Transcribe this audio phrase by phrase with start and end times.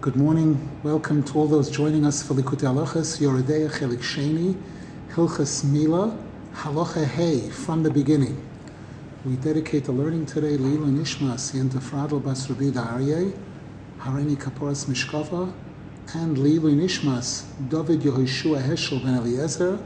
[0.00, 0.78] Good morning.
[0.84, 4.54] Welcome to all those joining us for Likutei Halachas, Yoreh Deah Chelik Sheni,
[5.10, 6.16] Hilchas Mila,
[6.54, 8.40] Halacha Hey, from the beginning.
[9.24, 13.36] We dedicate the learning today Lila Nishmas Yenta Fradl Bas Rabbi Aryeh,
[13.98, 15.52] Harini Kaporas Mishkava,
[16.14, 19.80] and Lila Nishmas David Yehoshua Heschel Ben Eliezer,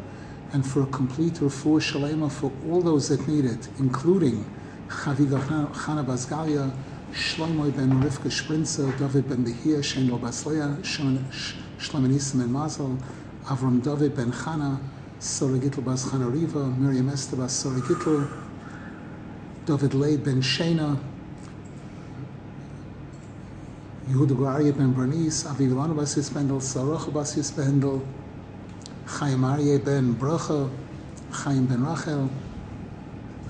[0.53, 4.45] and for a complete refuah shalema for all those that need it, including
[4.89, 5.41] Chaviga
[5.73, 6.71] Chana Bazgalia,
[7.13, 12.97] Shlomo ben Rivka Sprinzer, David ben Behir, Shendel Basleya, Shlomo Nisim ben Mazel,
[13.47, 14.81] Avram David ben Chana,
[15.19, 17.81] Sora bas Chana Riva, Miriam Esther bas Sora
[19.67, 20.99] David Leib ben Shena,
[24.09, 28.01] Yehuda Guaria ben Bernice, Aviv Ilana bas Yispendel, Sarocha bas Yispendel,
[29.07, 30.71] Chaim Aryeh ben Bracha,
[31.31, 32.31] Chaim ben Rachel,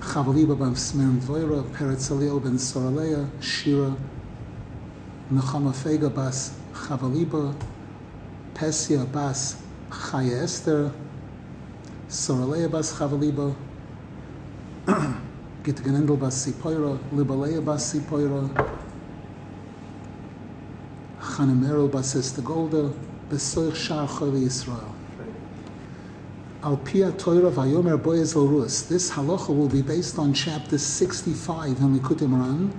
[0.03, 3.95] Chavaliba ben Smirim Dvoira, Peretz Eliel ben Soraleya, Shira,
[5.31, 7.55] Nechama Fega bas Chavaliba,
[8.53, 9.57] Pesia bas
[9.89, 10.91] Chaya Esther,
[12.09, 13.55] Soraleya bas Chavaliba,
[15.63, 18.49] Gitgenendel bas Sipoira, Libaleya bas Sipoira,
[21.19, 22.93] Chanemerel bas Estagolda,
[23.31, 24.92] Besoich Shar.
[26.63, 28.83] Al Pia Torah Vayomer Boyez Rus.
[28.83, 32.71] This halacha will be based on chapter 65 in Likutei Moharan.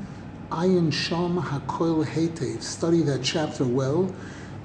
[0.51, 2.63] Ayin Sham Hakoil Hetev.
[2.63, 4.11] Study that chapter well.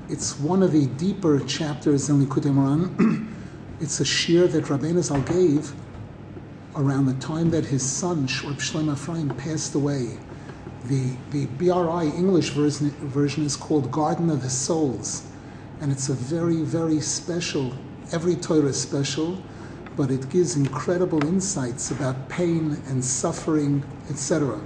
[0.07, 3.27] It's one of the deeper chapters in Likutei Moharan.
[3.81, 5.73] it's a shiur that Rabbeinu Zal gave
[6.77, 10.17] around the time that his son Reb Shlomo Ephraim passed away.
[10.85, 15.23] The the BRI English version, version is called Garden of the Souls,
[15.81, 17.73] and it's a very very special
[18.11, 19.38] Every Torah is special,
[19.95, 24.59] but it gives incredible insights about pain and suffering, etc.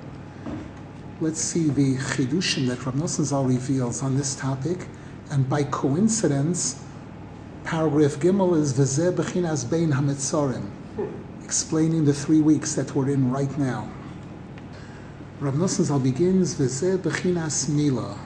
[1.19, 4.87] Let's see the chidushim that Rav Nosson Zal reveals on this topic,
[5.29, 6.85] and by coincidence,
[7.65, 10.71] paragraph Gimel is V'zeh Bechinas Bein Hametzorim,
[11.43, 13.89] explaining the three weeks that we're in right now.
[15.41, 18.17] Rav Nosson Zal begins V'zeh Bechinas Mila.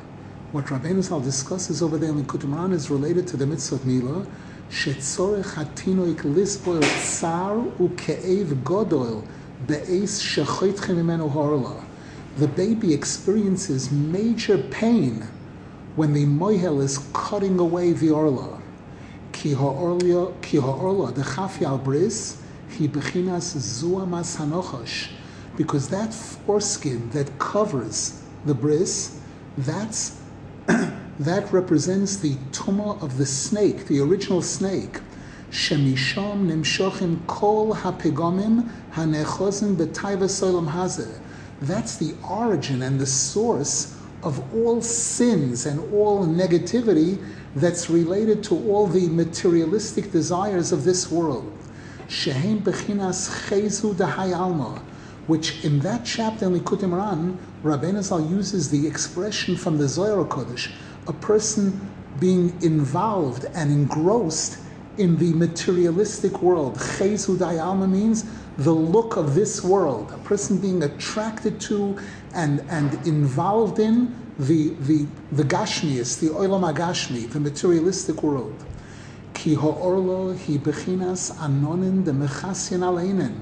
[0.51, 3.85] What Rabbeinu Zal discusses over there in Likutei Moharan is related to the mitzvah of
[3.85, 4.27] Mila,
[4.70, 9.08] שצורך התינוק לסבול צער וכאב גדול
[9.66, 11.80] באש שחויתכם ממנו הורלה.
[12.38, 15.26] The baby experiences major pain
[15.96, 18.58] when the mohel is cutting away the orla.
[19.32, 22.38] Ki ha'orla, ki ha'orla, the chafi al bris,
[22.70, 25.10] he bechinas zuamas hanochash.
[25.58, 29.20] Because that foreskin that covers the bris,
[29.58, 30.18] that's
[31.19, 34.99] that represents the tuma of the snake, the original snake.
[35.49, 41.19] Shemisham nimshochim kol hapegomim hanechozim b'taiva solam hazeh.
[41.61, 47.23] That's the origin and the source of all sins and all negativity
[47.55, 51.51] that's related to all the materialistic desires of this world.
[52.07, 54.79] Shehem bechinas chezu dehayalma,
[55.27, 60.25] which in that chapter in Likutei Moharan, Rabbeinu Zal uses the expression from the Zohar
[60.25, 60.71] Kodesh,
[61.07, 64.59] a person being involved and engrossed
[64.97, 66.75] in the materialistic world.
[66.75, 68.25] Chezu dayalma means
[68.57, 70.11] the look of this world.
[70.11, 71.97] A person being attracted to
[72.33, 78.55] and, and involved in the, the, the gashmias, the oilam agashmi, the materialistic world.
[79.33, 83.35] Ki ha'orlo hi bechinas anonin de mechasyan aleinen.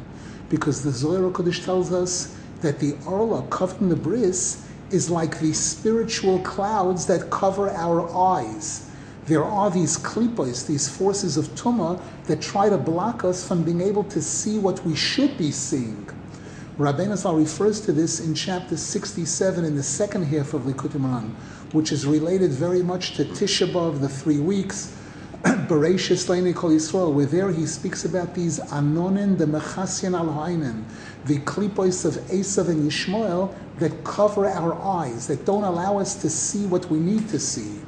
[0.50, 5.54] Because the Zohar Kodesh tells us that the orla covering the bris is like the
[5.54, 8.90] spiritual clouds that cover our eyes.
[9.26, 13.82] There are these klipos, these forces of tuma, that try to block us from being
[13.82, 16.08] able to see what we should be seeing.
[16.78, 21.34] Rabbeinu Zal refers to this in chapter 67 in the second half of Likutei Moharan,
[21.74, 24.94] which is related very much to Tisha B'Av, the three weeks,
[25.44, 30.28] Bereshis Leini Kol Yisrael, where there he speaks about these anonin the mechasyan al
[31.26, 36.30] the klipos of Esav and Yishmael that cover our eyes, that don't allow us to
[36.30, 37.82] see what we need to see.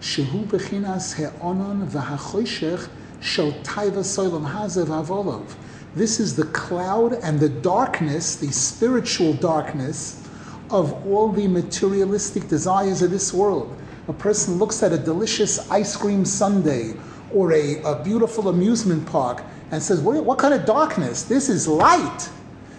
[0.00, 2.88] Shehu bechinas he'onon v'hachoshech
[3.20, 4.04] shel taiva
[4.48, 5.54] hazev avolov.
[5.94, 10.22] This is the cloud and the darkness, the spiritual darkness
[10.70, 13.76] of all the materialistic desires of this world.
[14.08, 16.92] A person looks at a delicious ice cream sundae
[17.32, 21.24] or a, a beautiful amusement park and says, what, what kind of darkness?
[21.24, 22.28] This is light.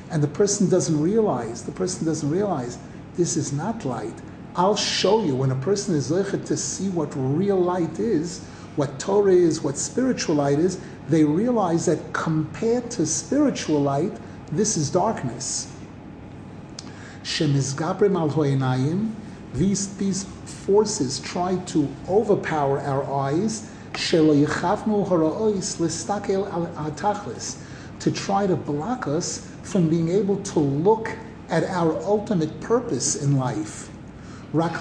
[0.09, 2.77] And the person doesn't realize, the person doesn't realize
[3.15, 4.13] this is not light.
[4.55, 8.43] I'll show you when a person is zeichet to see what real light is,
[8.75, 14.13] what Torah is, what spiritual light is, they realize that compared to spiritual light,
[14.51, 15.71] this is darkness.
[17.23, 18.29] Shemizgabrim al
[19.53, 23.69] these, these forces try to overpower our eyes,
[27.99, 31.11] to try to block us from being able to look
[31.49, 33.89] at our ultimate purpose in life.
[34.53, 34.71] But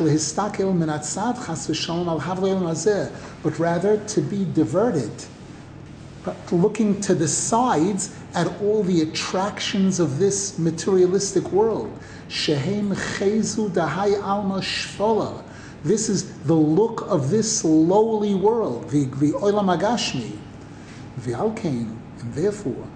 [3.58, 5.10] rather to be diverted,
[6.52, 11.90] looking to the sides at all the attractions of this materialistic world.
[15.84, 19.32] This is the look of this lowly world, the, the.
[22.20, 22.86] And therefore,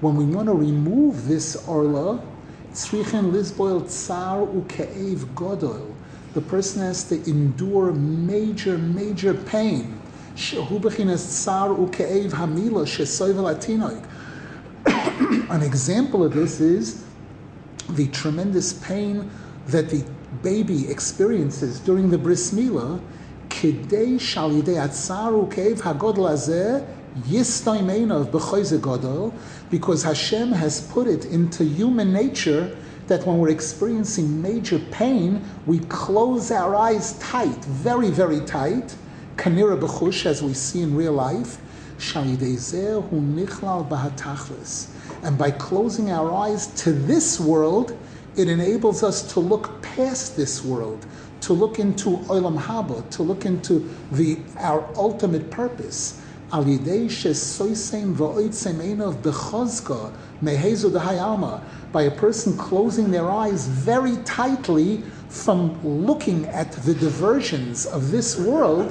[0.00, 2.20] when we want to remove this orla,
[6.34, 10.00] the person has to endure major, major pain.
[15.50, 17.04] An example of this is
[17.90, 19.30] the tremendous pain
[19.68, 20.04] that the
[20.42, 23.00] baby experiences during the bris milah.
[29.70, 35.78] Because Hashem has put it into human nature that when we're experiencing major pain, we
[35.80, 38.96] close our eyes tight, very, very tight,
[39.36, 41.58] kanira b'chush, as we see in real life,
[45.22, 47.96] and by closing our eyes to this world,
[48.36, 51.06] it enables us to look past this world,
[51.44, 56.20] to look into Olam Haba, to look into the our ultimate purpose.
[56.52, 56.64] Al
[61.92, 68.38] by a person closing their eyes very tightly from looking at the diversions of this
[68.38, 68.88] world,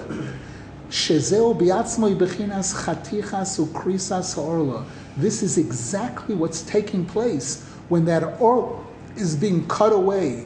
[5.18, 8.86] this is exactly what's taking place when that or
[9.16, 10.46] is being cut away.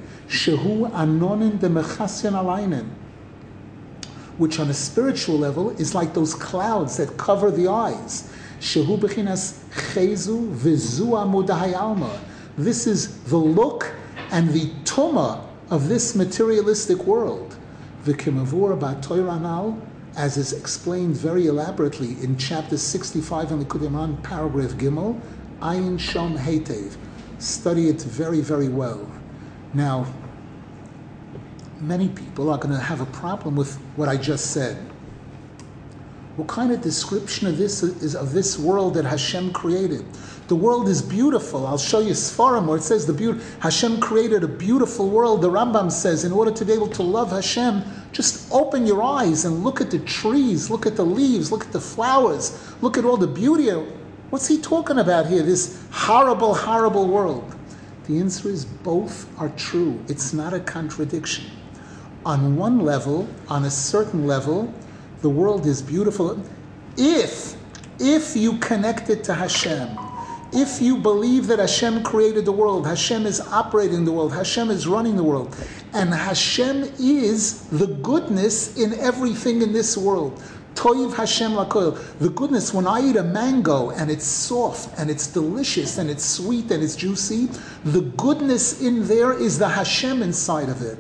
[4.38, 8.32] Which on a spiritual level is like those clouds that cover the eyes.
[8.60, 11.48] Shehu bechinas chezu v'zu amud
[12.58, 13.94] this is the look
[14.32, 17.56] and the tuma of this materialistic world.
[18.04, 19.80] The Kimavur Batoiranal,
[20.16, 25.22] as is explained very elaborately in chapter 65 in the Kudiman, paragraph Gimel,
[25.62, 26.96] Ayin Shom Heitev.
[27.38, 29.08] Study it very, very well.
[29.74, 30.06] Now,
[31.80, 34.78] many people are going to have a problem with what I just said.
[36.38, 40.06] What kind of description of this is of this world that Hashem created?
[40.48, 41.66] The world is beautiful.
[41.66, 43.42] I'll show you Sfarim where it says the beauty.
[43.60, 45.42] Hashem created a beautiful world.
[45.42, 47.84] The Rambam says, in order to be able to love Hashem,
[48.14, 51.74] just open your eyes and look at the trees, look at the leaves, look at
[51.74, 53.70] the flowers, look at all the beauty.
[54.30, 55.42] What's he talking about here?
[55.42, 57.57] This horrible, horrible world.
[58.08, 60.00] The answer is both are true.
[60.08, 61.46] It's not a contradiction.
[62.26, 64.74] On one level, on a certain level,
[65.22, 66.42] the world is beautiful.
[66.96, 67.56] If,
[68.00, 69.98] if you connect it to Hashem,
[70.54, 74.88] if you believe that Hashem created the world, Hashem is operating the world, Hashem is
[74.88, 75.56] running the world,
[75.94, 80.42] and Hashem is the goodness in everything in this world.
[80.78, 81.56] Toiv Hashem.
[82.20, 86.24] The goodness, when I eat a mango and it's soft and it's delicious and it's
[86.24, 87.48] sweet and it's juicy,
[87.84, 91.00] the goodness in there is the Hashem inside of it.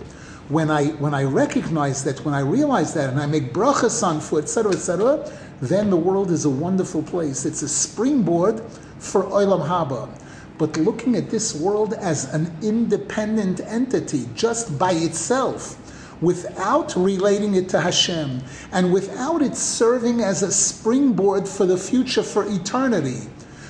[0.49, 4.19] When I when I recognize that, when I realize that, and I make brachas on
[4.19, 4.71] for etc.
[4.71, 7.45] etc., then the world is a wonderful place.
[7.45, 8.61] It's a springboard
[8.97, 10.09] for Olam Haba.
[10.57, 15.77] But looking at this world as an independent entity, just by itself,
[16.21, 22.23] without relating it to Hashem, and without it serving as a springboard for the future,
[22.23, 23.21] for eternity.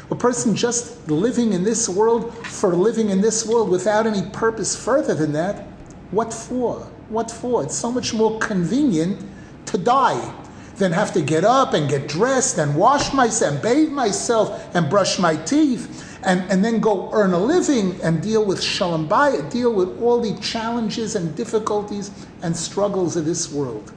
[0.09, 4.75] A person just living in this world for living in this world without any purpose
[4.75, 5.67] further than that,
[6.11, 6.79] what for?
[7.09, 7.63] What for?
[7.63, 9.21] It's so much more convenient
[9.65, 10.33] to die
[10.77, 14.89] than have to get up and get dressed and wash myself and bathe myself and
[14.89, 19.49] brush my teeth and, and then go earn a living and deal with shalom bayit,
[19.49, 22.11] deal with all the challenges and difficulties
[22.43, 23.93] and struggles of this world.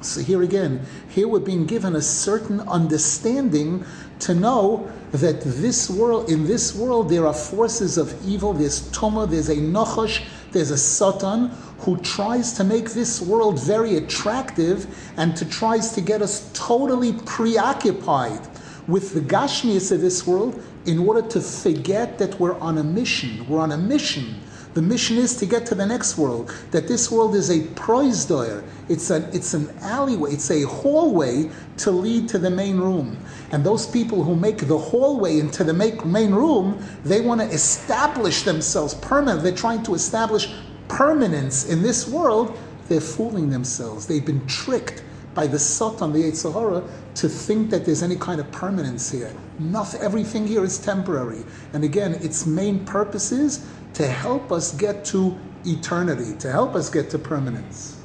[0.00, 3.84] So here again, here we're being given a certain understanding
[4.20, 8.54] to know that this world, in this world, there are forces of evil.
[8.54, 11.50] There's tuma, there's a nochosh, there's a satan
[11.80, 14.86] who tries to make this world very attractive
[15.18, 18.40] and to tries to get us totally preoccupied
[18.88, 23.46] with the gashmias of this world in order to forget that we're on a mission.
[23.48, 24.40] We're on a mission
[24.76, 26.54] The mission is to get to the next world.
[26.70, 28.62] That this world is a proizdoyer.
[28.90, 30.32] It's an it's an alleyway.
[30.32, 33.16] It's a hallway to lead to the main room.
[33.52, 37.46] And those people who make the hallway into the make, main room, they want to
[37.46, 39.42] establish themselves permanent.
[39.42, 40.52] They're trying to establish
[40.88, 42.54] permanence in this world.
[42.88, 44.06] They're fooling themselves.
[44.06, 45.02] They've been tricked
[45.36, 46.82] by the Satan, the Yetzer Hara,
[47.14, 49.30] to think that there's any kind of permanence here.
[49.58, 51.44] Nothing, everything here is temporary.
[51.74, 53.64] And again, its main purpose is
[53.94, 58.00] to help us get to eternity, to help us get to permanence.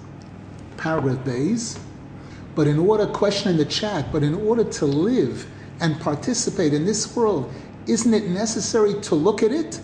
[0.76, 1.80] Paragraph Bays.
[2.54, 5.48] But in order, question in the chat, but in order to live
[5.80, 7.52] and participate in this world,
[7.88, 9.80] isn't it necessary to look at it?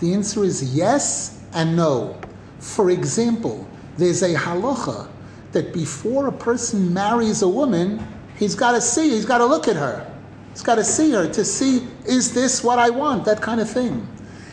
[0.00, 2.18] The answer is yes and no.
[2.58, 5.10] For example, there's a halacha
[5.56, 8.06] that before a person marries a woman,
[8.38, 10.06] he's got to see, he's got to look at her.
[10.52, 13.24] He's got to see her to see, is this what I want?
[13.24, 14.06] That kind of thing.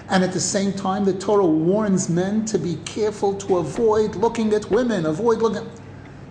[0.10, 4.54] And at the same time, the Torah warns men to be careful to avoid looking
[4.54, 5.70] at women, avoid looking.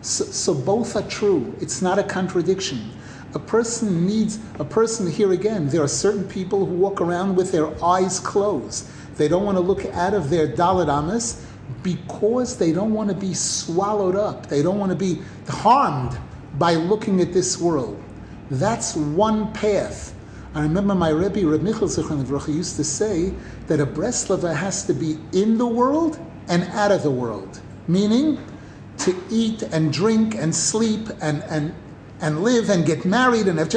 [0.00, 1.54] So, so both are true.
[1.60, 2.92] It's not a contradiction.
[3.34, 7.52] A person needs, a person here again, there are certain people who walk around with
[7.52, 8.88] their eyes closed.
[9.18, 10.88] They don't want to look out of their Dalit
[11.82, 14.46] because they don't want to be swallowed up.
[14.46, 16.18] They don't want to be harmed
[16.58, 18.02] by looking at this world.
[18.50, 20.14] That's one path.
[20.54, 23.32] I remember my Rebbe, Reb Michal Zichron used to say
[23.68, 27.60] that a Breslava has to be in the world and out of the world.
[27.88, 28.38] Meaning,
[28.98, 31.74] to eat and drink and sleep and, and,
[32.20, 33.74] and live and get married and have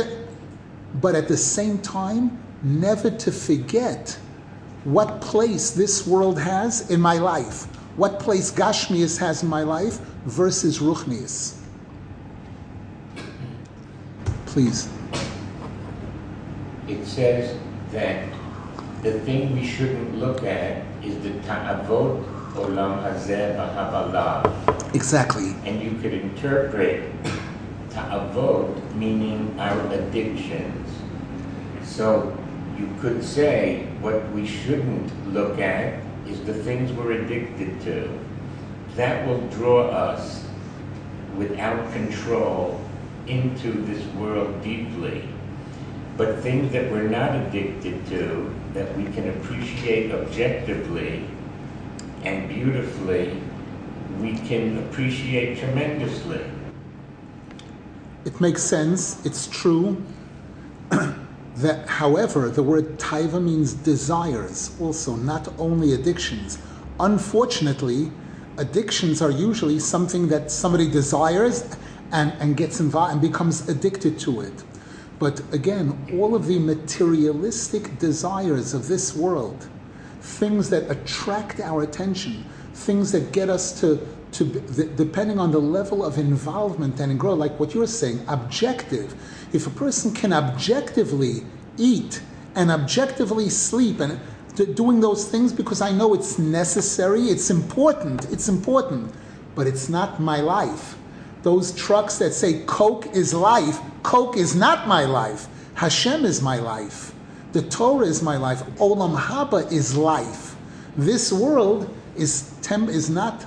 [1.02, 4.18] but at the same time, never to forget
[4.84, 10.00] what place this world has in my life what place Gashmias has in my life
[10.26, 11.58] versus Ruchnias.
[14.46, 14.90] Please.
[16.88, 17.58] It says
[17.92, 18.30] that
[19.02, 22.24] the thing we shouldn't look at is the ta'avot
[22.56, 24.96] olam hazeh b'habalah.
[24.96, 25.56] Exactly.
[25.66, 27.12] And you could interpret
[27.90, 30.90] ta'avot meaning our addictions.
[31.84, 32.36] So
[32.78, 38.20] you could say what we shouldn't look at is the things we're addicted to.
[38.96, 40.46] That will draw us
[41.38, 42.82] without control
[43.28, 45.28] into this world deeply.
[46.18, 51.26] But things that we're not addicted to, that we can appreciate objectively
[52.24, 53.42] and beautifully,
[54.22, 56.42] we can appreciate tremendously.
[58.24, 60.02] It makes sense, it's true.
[61.58, 66.58] That, however, the word taiva means desires also, not only addictions.
[67.00, 68.12] Unfortunately,
[68.58, 71.78] addictions are usually something that somebody desires
[72.12, 74.64] and, and gets involved and becomes addicted to it.
[75.18, 79.70] But again, all of the materialistic desires of this world,
[80.20, 84.44] things that attract our attention, things that get us to, to
[84.98, 89.16] depending on the level of involvement and growth, like what you're saying, objective
[89.54, 91.44] if a person can objectively
[91.78, 92.22] eat
[92.56, 94.20] and objectively sleep and
[94.76, 99.14] doing those things because I know it's necessary, it's important, it's important,
[99.54, 100.98] but it's not my life.
[101.44, 105.48] Those trucks that say Coke is life, Coke is not my life.
[105.76, 107.14] Hashem is my life.
[107.52, 108.64] The Torah is my life.
[108.78, 110.56] Olam Haba is life.
[110.98, 113.46] This world is tem- is not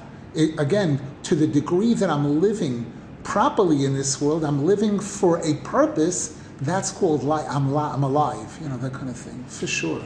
[0.58, 2.92] again to the degree that I'm living
[3.28, 7.46] properly in this world, I'm living for a purpose, that's called life.
[7.50, 10.02] I'm, li- I'm alive, you know, that kind of thing, for sure.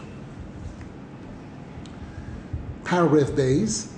[2.84, 3.88] Paragraph Bays,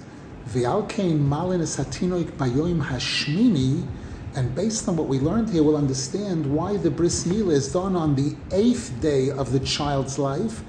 [4.37, 7.97] and based on what we learned here, we'll understand why the bris milah is done
[7.97, 10.63] on the eighth day of the child's life,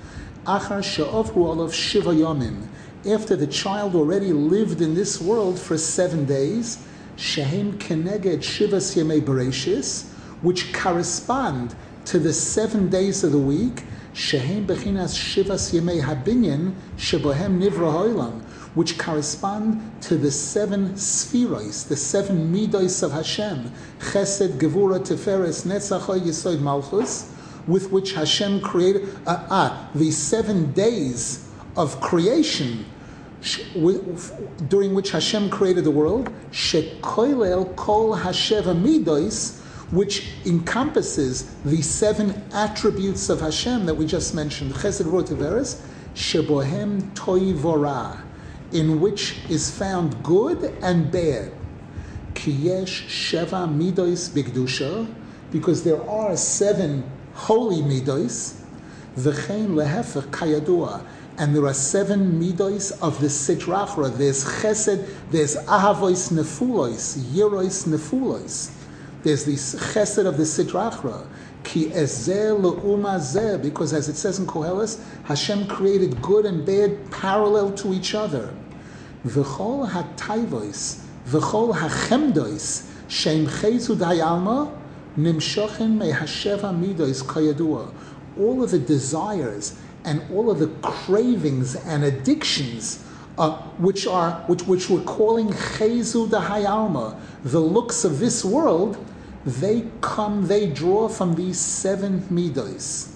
[0.45, 2.69] achar she'ovru olav shiva yomim,
[3.05, 6.77] after the child already lived in this world for seven days,
[7.15, 14.67] Shehem Keneged Shivas Yemei Bereshis, which correspond to the seven days of the week, Shehem
[14.67, 18.41] Bechinas Shivas Yemei Habinyan Shebohem Nivra Hoilam,
[18.75, 26.19] which correspond to the seven spherois, the seven midos of Hashem, Chesed, Gevura, Teferes, Netzach,
[26.19, 27.31] Yesod, Malchus,
[27.65, 32.85] with which Hashem created, uh, ah, the seven days of creation
[34.69, 39.59] during which Hashem created the world, shekoilel kol hasheva midos,
[39.91, 45.79] which encompasses the seven attributes of Hashem that we just mentioned, chesed rotiveres,
[46.15, 48.21] shebohem toivora,
[48.71, 51.51] in which is found good and bad.
[52.33, 55.13] Kiyesh sheva midos bigdusha,
[55.51, 57.03] because there are seven
[57.35, 58.59] holy midos,
[59.15, 61.05] v'chein lehefech kayadua,
[61.37, 64.17] and there are seven midos of the Sitra Achra.
[64.17, 68.71] There's Chesed, there's Ahavois Nefulois, Yerois Nefulois.
[69.23, 71.27] There's the Chesed of the Sitra Achra.
[71.63, 77.93] Ki ezeh because as it says in Koheles, Hashem created good and bad parallel to
[77.93, 78.53] each other.
[79.25, 84.71] V'chol ha'tayvois, v'chol ha'chemdois, shem chezu dayalma,
[85.17, 87.91] nimshochen mehasheva midois kayadua.
[88.37, 93.03] All of the desires and all of the cravings and addictions
[93.37, 98.97] uh, which are which which we're calling chezu dayalma, the looks of this world,
[99.45, 103.11] they come, they draw from these seven midos.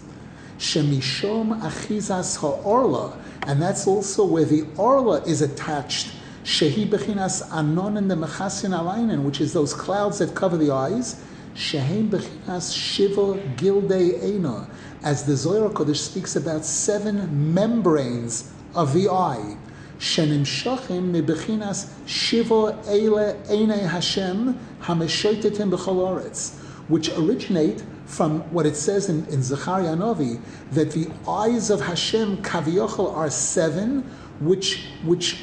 [0.58, 3.18] Shemishom achizas ha'orla,
[3.48, 6.12] and that's also where the orla is attached.
[6.44, 11.24] Shehi bechinas anon and the mechasin alainen, which is those clouds that cover the eyes.
[11.54, 14.70] Shehem bechinas shiva gilde ena,
[15.03, 19.57] as the Zohar Kodesh speaks about seven membranes of the eye.
[19.99, 21.77] שנמשכים מבחינת
[22.07, 24.53] shiva אלה עיני Hashem
[24.87, 26.53] המשויטטים בכל ארץ,
[26.89, 30.39] which originate from what it says in, in Zechariah Novi,
[30.73, 34.05] that the eyes of Hashem Kaviochel are seven,
[34.41, 35.39] which, which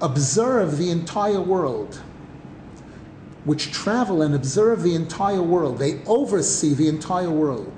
[0.00, 2.00] observe the entire world,
[3.44, 5.78] which travel and observe the entire world.
[5.78, 7.72] They oversee the entire world.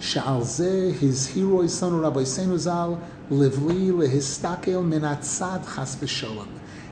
[0.00, 3.00] Sha'al his hero son Rabbi Senuzal
[3.32, 6.46] livli lehistakel minatzad chas v'sholem.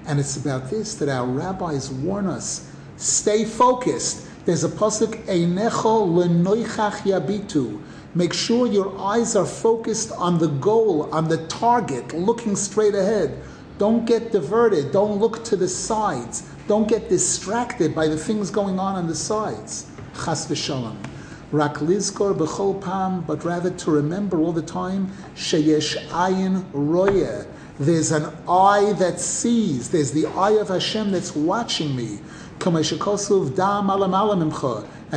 [0.06, 4.26] And it's about this that our rabbis warn us: stay focused.
[4.44, 7.80] There's a pasuk einecho lenoichach yabitu.
[8.16, 13.40] Make sure your eyes are focused on the goal, on the target, looking straight ahead.
[13.78, 14.90] Don't get diverted.
[14.90, 16.42] Don't look to the sides.
[16.66, 19.86] Don't get distracted by the things going on on the sides.
[20.14, 20.96] Chas v'sholem.
[21.52, 27.46] Rak lizkor b'chol pam, but rather to remember all the time, sheyesh ayin roye.
[27.78, 29.90] There's an eye that sees.
[29.90, 32.18] There's the eye of Hashem that's watching me.
[32.58, 32.92] As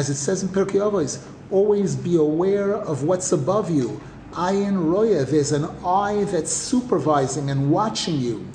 [0.10, 4.00] it says in Pirkei Avos, always be aware of what's above you.
[4.34, 8.46] Ayin roya, there's an eye that's supervising and watching you.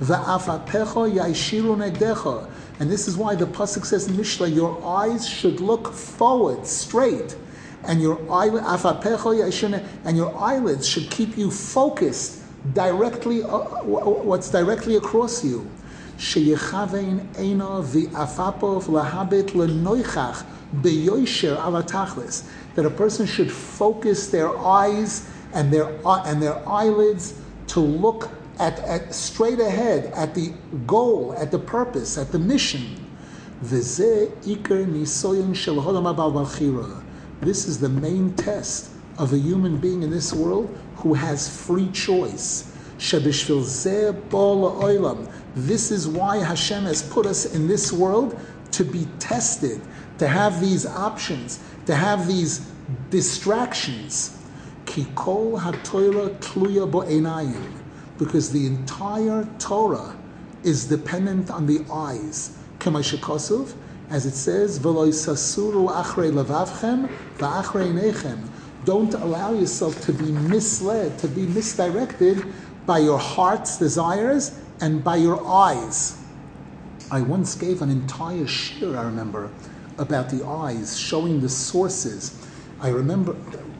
[0.00, 0.08] And
[2.90, 7.36] this is why the pasuk says in Mishlei, your eyes should look forward, straight,
[7.84, 8.18] and your
[10.04, 12.40] and your eyelids should keep you focused
[12.72, 15.70] directly, uh, what's directly across you.
[22.74, 27.34] That a person should focus their eyes and their uh, and their eyelids
[27.68, 28.30] to look
[28.60, 30.52] at, at straight ahead at the
[30.86, 33.06] goal, at the purpose, at the mission.
[33.62, 34.28] This is
[37.80, 42.70] the main test of a human being in this world who has free choice.
[42.98, 43.48] This
[45.90, 48.38] is why Hashem has put us in this world
[48.72, 49.80] to be tested,
[50.18, 52.60] to have these options, to have these
[53.08, 54.36] distractions.
[54.84, 57.79] Kikol ha'toira tluya bo'enayim
[58.20, 60.14] because the entire Torah
[60.62, 62.56] is dependent on the eyes.
[64.10, 64.78] As it says,
[68.84, 72.44] Don't allow yourself to be misled, to be misdirected
[72.86, 76.18] by your heart's desires and by your eyes.
[77.10, 79.50] I once gave an entire shir, I remember,
[79.96, 82.36] about the eyes, showing the sources.
[82.80, 83.34] I remember,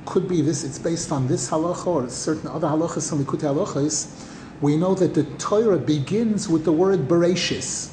[0.06, 4.29] could be this, it's based on this halacha or certain other halachas and likutei halachas
[4.60, 7.90] we know that the Torah begins with the word Bereshis.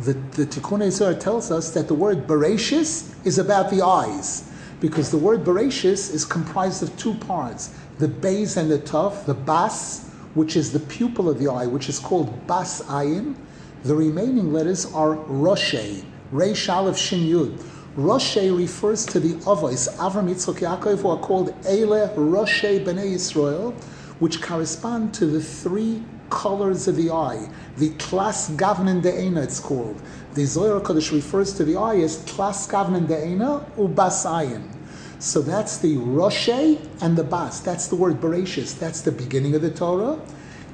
[0.00, 4.48] The, the Tikkun tells us that the word Bereshis is about the eyes,
[4.80, 9.34] because the word Bereshis is comprised of two parts the Beis and the Tuf, the
[9.34, 13.34] Bas, which is the pupil of the eye, which is called Bas Ayin.
[13.82, 17.58] The remaining letters are Roshe, Reish Aleph Shin Yud.
[17.96, 23.74] Roshe refers to the Avos, Avram Yitzchok Yaakov, who are called Eile Roshe Bnei Yisrael
[24.18, 27.48] which correspond to the three colors of the eye.
[27.76, 30.00] The Tlas Gavnen De'ena, it's called.
[30.34, 34.74] The Zohar Kodesh refers to the eye as Tlas Gavnen De'ena Ubas Ayin.
[35.20, 37.60] So that's the Roshe and the Bas.
[37.60, 38.78] That's the word Bereshis.
[38.78, 40.20] That's the beginning of the Torah.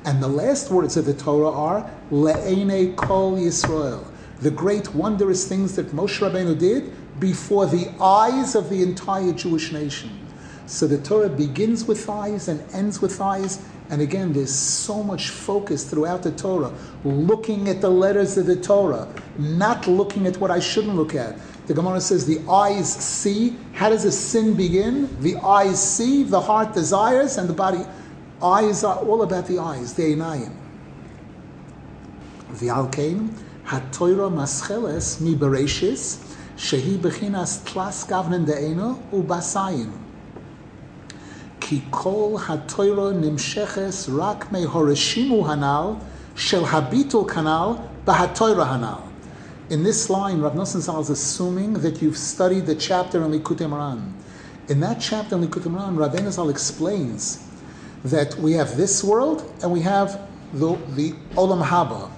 [0.04, 4.04] And the last words of the Torah are Le'ene Kol Yisrael.
[4.40, 9.72] The great wondrous things that Moshe Rabbeinu did before the eyes of the entire Jewish
[9.72, 10.23] nation.
[10.66, 13.60] So the Torah begins with eyes and ends with eyes.
[13.90, 16.72] And again, there's so much focus throughout the Torah,
[17.04, 19.06] looking at the letters of the Torah,
[19.38, 21.36] not looking at what I shouldn't look at.
[21.66, 23.56] The Gemara says the eyes see.
[23.72, 25.08] How does a sin begin?
[25.20, 27.84] The eyes see, the heart desires, and the body.
[28.42, 30.54] Eyes are all about the eyes, the einayim.
[32.58, 32.66] The
[33.66, 36.18] hatoira mascheles mi bereshis
[36.56, 40.03] shehi bechinas tlas gavnen de'eno ubasayin.
[41.90, 45.98] Kol hatoira nimsheches rak me horeshimu hanal
[46.34, 49.00] shel habitul kanal bahatoira hanal.
[49.70, 53.66] In this line, Rav Nosson Zal is assuming that you've studied the chapter on Likutei
[53.66, 54.12] Moharan.
[54.68, 57.42] In that chapter on Likutei Moharan, Rav Zal explains
[58.04, 60.20] that we have this world and we have
[60.52, 62.10] the, the Olam Haba.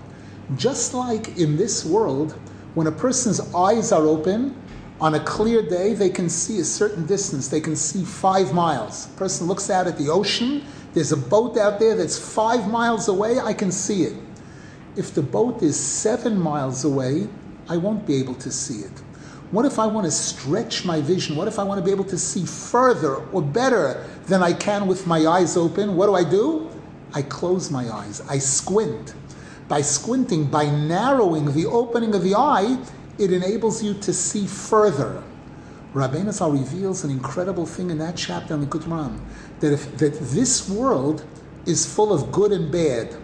[0.56, 2.32] Just like in this world,
[2.74, 4.60] when a person's eyes are open,
[5.00, 7.48] on a clear day, they can see a certain distance.
[7.48, 9.06] They can see five miles.
[9.06, 13.08] A person looks out at the ocean, there's a boat out there that's five miles
[13.08, 14.16] away, I can see it.
[14.96, 17.28] If the boat is seven miles away,
[17.68, 19.02] I won't be able to see it.
[19.50, 21.36] What if I want to stretch my vision?
[21.36, 24.86] What if I want to be able to see further or better than I can
[24.86, 25.96] with my eyes open?
[25.96, 26.70] What do I do?
[27.12, 28.22] I close my eyes.
[28.28, 29.14] I squint.
[29.68, 32.78] By squinting, by narrowing the opening of the eye,
[33.18, 35.22] it enables you to see further.
[35.94, 39.18] Rabbeinu Zal reveals an incredible thing in that chapter in the Kutman
[39.60, 41.24] that if that this world
[41.66, 43.14] is full of good and bad.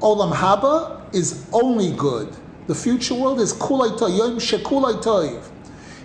[0.00, 2.36] Olam Haba is only good.
[2.66, 5.42] The future world is kulay yom shekulay.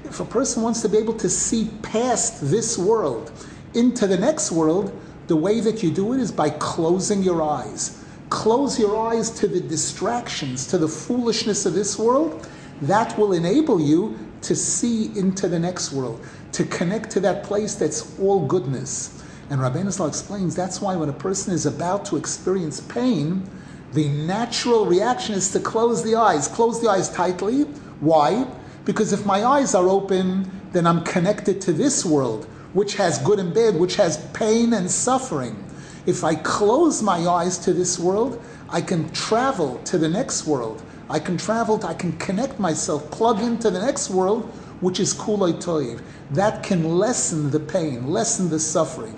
[0.05, 3.31] If a person wants to be able to see past this world
[3.73, 8.03] into the next world, the way that you do it is by closing your eyes.
[8.29, 12.47] Close your eyes to the distractions, to the foolishness of this world.
[12.81, 17.75] That will enable you to see into the next world, to connect to that place
[17.75, 19.23] that's all goodness.
[19.49, 23.47] And Rabbeinu Zal explains that's why when a person is about to experience pain,
[23.93, 27.63] the natural reaction is to close the eyes, close the eyes tightly.
[27.99, 28.47] Why?
[28.85, 33.39] Because if my eyes are open, then I'm connected to this world, which has good
[33.39, 35.61] and bad, which has pain and suffering.
[36.05, 40.81] If I close my eyes to this world, I can travel to the next world.
[41.11, 44.45] I can travel, to, I can connect myself, plug into the next world,
[44.79, 46.01] which is kulay toiv.
[46.31, 49.15] That can lessen the pain, lessen the suffering.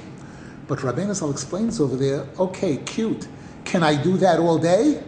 [0.67, 3.27] But Rabbeinu Zal explains over there, okay, cute.
[3.63, 5.03] Can I do that all day?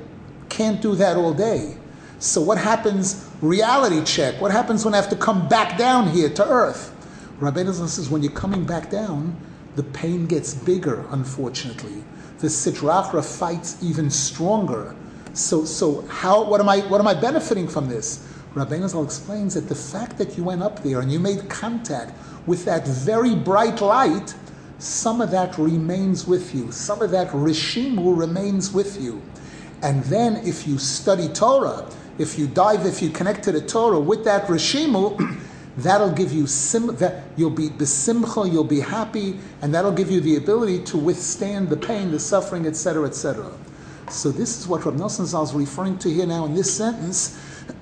[0.49, 1.77] Can't do that all day.
[2.19, 3.29] So what happens?
[3.41, 4.39] Reality check.
[4.39, 6.93] What happens when I have to come back down here to earth?
[7.39, 9.35] Rabbeinu says when you're coming back down,
[9.75, 12.03] the pain gets bigger, unfortunately.
[12.39, 14.95] The Sitra Achra fights even stronger.
[15.35, 18.27] So, so how, what, am I, what am I benefiting from this?
[18.55, 22.13] Rabbeinu Zal explains that the fact that you went up there and you made contact
[22.47, 24.33] with that very bright light
[24.77, 26.71] some of that remains with you.
[26.71, 29.21] Some of that rishimu remains with you.
[29.81, 33.99] And then if you study Torah, if you dive, if you connect to the Torah
[33.99, 35.39] with that rishimu,
[35.77, 40.19] that'll give you sim, that you'll be besimcha, you'll be happy, and that'll give you
[40.19, 43.51] the ability to withstand the pain, the suffering, etc., etc.
[44.09, 47.37] So this is what Rav Nosson Zal is referring to here now in this sentence.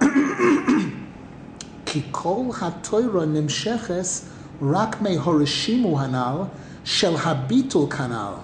[1.86, 6.50] Kikol nimsheches rak hanal
[6.84, 8.42] shel habitul kanal.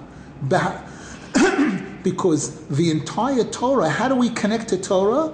[2.03, 5.33] because the entire Torah, how do we connect to Torah?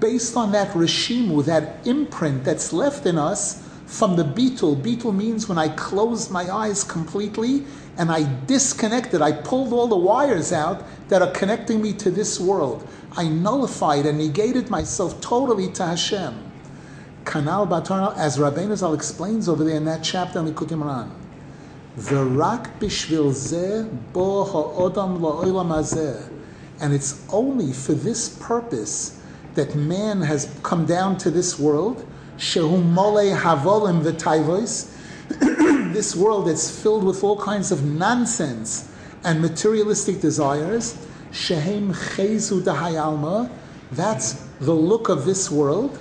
[0.00, 4.80] Based on that rishimu, that imprint that's left in us from the bitul.
[4.80, 7.64] Bitul means when I close my eyes completely
[7.98, 12.38] and I disconnected, I pulled all the wires out that are connecting me to this
[12.38, 12.86] world.
[13.16, 16.34] I nullified and negated myself totally to Hashem.
[17.24, 21.10] Kanal Batarnal, as Rabbeinu Zal explains over there in that chapter on Likutei Moharan.
[21.98, 26.30] V'rak bishvil zeh bo ha'odam la'olam hazeh.
[26.78, 29.20] And it's only for this purpose
[29.54, 32.06] that man has come down to this world,
[32.36, 34.92] shehu mole havolim v'tayvos,
[35.96, 38.86] this world that's filled with all kinds of nonsense
[39.24, 40.94] and materialistic desires,
[41.32, 43.50] shehem chezu dahayalma,
[43.92, 45.98] that's the look of this world,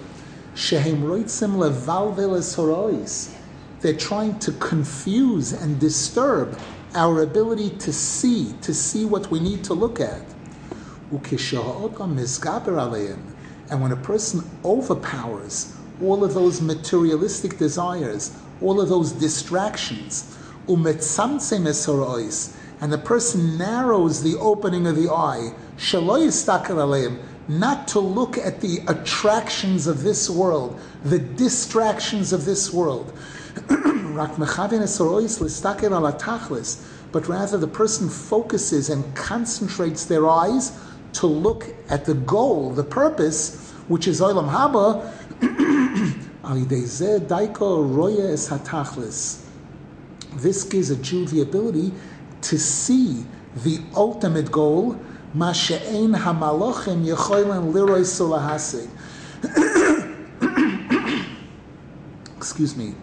[0.53, 3.33] shehem roitzim levalveles horois,
[3.79, 6.59] they're trying to confuse and disturb
[6.93, 10.23] our ability to see, to see what we need to look at.
[13.69, 20.37] And when a person overpowers all of those materialistic desires, all of those distractions,
[20.67, 20.85] and
[22.91, 25.51] the person narrows the opening of the eye,
[27.47, 33.13] not to look at the attractions of this world, the distractions of this world,
[37.11, 40.71] but rather the person focuses and concentrates their eyes
[41.13, 46.21] to look at the goal, the purpose, which is Olam Haba.
[50.35, 51.91] This gives a Jew the ability
[52.41, 53.25] to see
[53.63, 54.99] the ultimate goal.
[62.37, 62.93] Excuse me,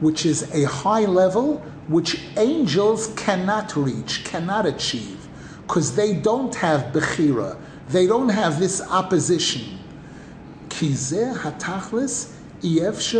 [0.00, 5.28] which is a high level which angels cannot reach, cannot achieve,
[5.62, 7.56] because they don't have Bechira,
[7.88, 9.78] they don't have this opposition.
[10.68, 13.10] Kizeh Hatachlis Because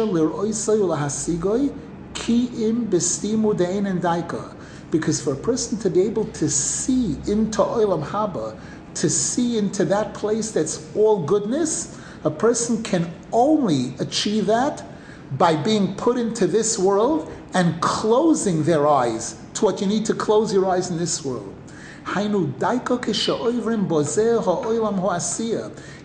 [5.23, 8.59] for a person to be able to see into Olam Haba,
[8.95, 14.85] to see into that place that's all goodness, a person can only achieve that
[15.33, 20.15] by being put into this world and closing their eyes to what you need to
[20.15, 21.55] close your eyes in this world.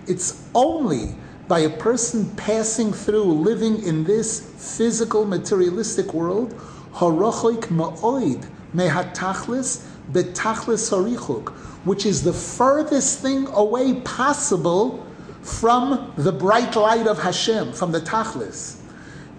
[0.07, 1.15] It's only
[1.47, 6.53] by a person passing through, living in this physical, materialistic world,
[6.93, 11.49] harachoik ma'oid mehatachlis betachlis harichuk,
[11.85, 15.05] which is the furthest thing away possible
[15.41, 18.77] from the bright light of Hashem, from the tachlis.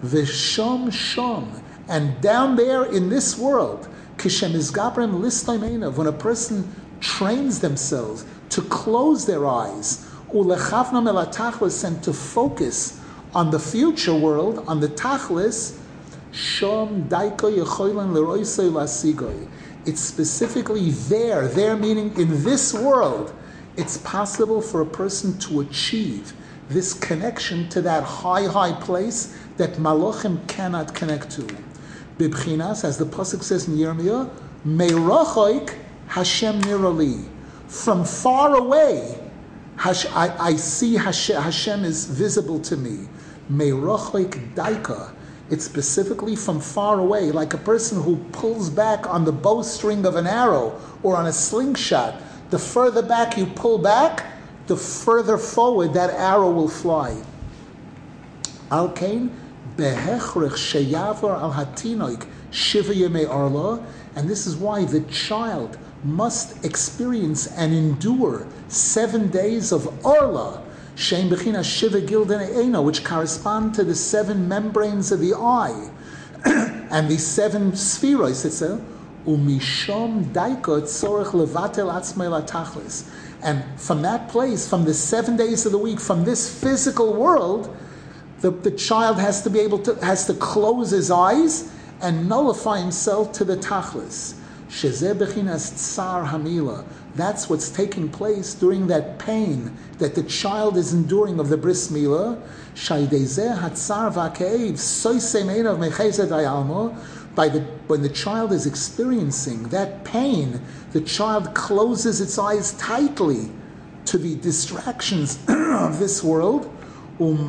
[0.03, 7.59] Vishom shom, and down there in this world, kishem izgabrim listoimenav, when a person trains
[7.59, 12.99] themselves to close their eyes, ulechavna melatachlis, and to focus
[13.33, 15.77] on the future world, on the tachlis,
[16.31, 19.47] Shom daiko yechoilen leroisei lasigoi.
[19.85, 23.33] It's specifically there, there meaning in this world,
[23.77, 26.33] it's possible for a person to achieve
[26.69, 31.43] this connection to that high, high place that Malachim cannot connect to.
[32.17, 34.29] Bibchinas, as the Pasuk says in Yirmiyah,
[34.65, 35.73] Meirochoik
[36.07, 37.27] Hashem Nirali.
[37.67, 39.26] From far away,
[39.79, 43.07] I, I see Hashem, Hashem is visible to me.
[43.51, 45.13] Meirochoik Daika.
[45.49, 50.15] It's specifically from far away, like a person who pulls back on the bowstring of
[50.15, 52.21] an arrow or on a slingshot.
[52.49, 54.25] The further back you pull back,
[54.67, 57.21] the further forward that arrow will fly.
[58.71, 59.31] Al kain
[59.77, 63.85] behechrich sheyavar al hatinoik shiva yemei arla,
[64.15, 70.63] and this is why the child must experience and endure seven days of arla
[70.97, 75.91] Shem Bechina Shiva Gilden Eino, which correspond to the seven membranes of the eye
[76.91, 78.43] and the seven spheroids.
[78.45, 78.81] It says,
[79.27, 80.25] Umishom
[81.93, 83.11] Atzmei.
[83.43, 87.77] And from that place, from the seven days of the week, from this physical world,
[88.39, 92.79] the, the child has to be able to has to close his eyes and nullify
[92.79, 94.33] himself to the tachlis.
[94.69, 96.85] Tsar hamila.
[97.15, 101.89] That's what's taking place during that pain that the child is enduring of the bris
[101.89, 102.39] milah.
[107.35, 113.51] By the when the child is experiencing that pain, the child closes its eyes tightly
[114.05, 116.73] to the distractions of this world.
[117.19, 117.47] And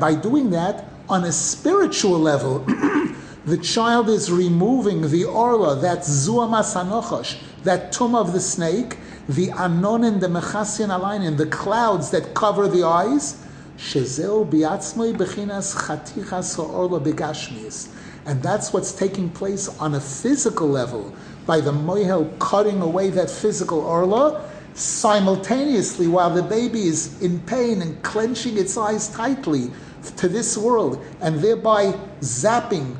[0.00, 2.64] by doing that, on a spiritual level,
[3.44, 9.48] the child is removing the orla, that zuamas hanochosh, that tuma of the snake, the
[9.48, 13.44] anonin, the mechasian alainin, the clouds that cover the eyes,
[13.76, 17.88] shezeu biatzmoi bechinas chatichas orla begashmis.
[18.26, 21.12] And that's what's taking place on a physical level
[21.44, 27.82] by the mohel cutting away that physical orla, simultaneously while the baby is in pain
[27.82, 29.70] and clenching its eyes tightly
[30.16, 32.96] to this world and thereby zapping,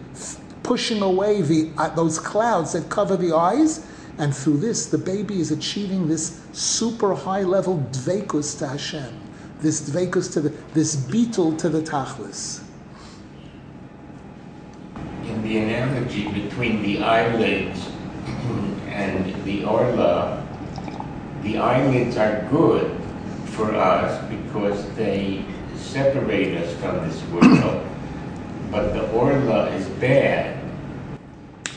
[0.63, 3.87] pushing away the, uh, those clouds that cover the eyes.
[4.19, 9.19] And through this, the baby is achieving this super high level dvekus to Hashem,
[9.61, 12.63] this dvekus to the, this bitul to the tachlis.
[15.25, 17.89] In the analogy between the eyelids
[18.89, 20.47] and the orla,
[21.43, 23.01] the eyelids are good
[23.47, 25.45] for us because they
[25.77, 27.87] separate us from this world,
[28.73, 30.59] but the orla is bad.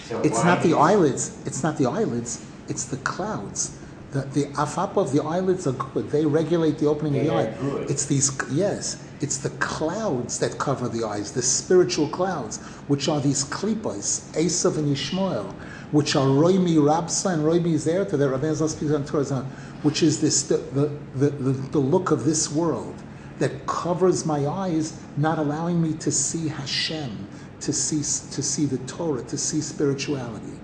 [0.06, 1.38] So it's not the eyelids.
[1.46, 2.44] It's not the eyelids.
[2.70, 3.78] It's the clouds.
[4.12, 6.10] The, the afap of the eyelids are good.
[6.10, 7.54] They regulate the opening they of the eye.
[7.60, 7.92] Good.
[7.92, 9.04] It's these yes.
[9.20, 14.78] It's the clouds that cover the eyes, the spiritual clouds, which are these klipos, Esav
[14.78, 15.52] and Yishmael,
[15.92, 19.46] which are Roimi Rabsa and Roimi to the Rabbi speaks on Torah,
[19.84, 22.96] which is this the, the, the, the look of this world
[23.40, 27.28] that covers my eyes, not allowing me to see Hashem,
[27.62, 30.60] to see, to see the Torah, to see spirituality.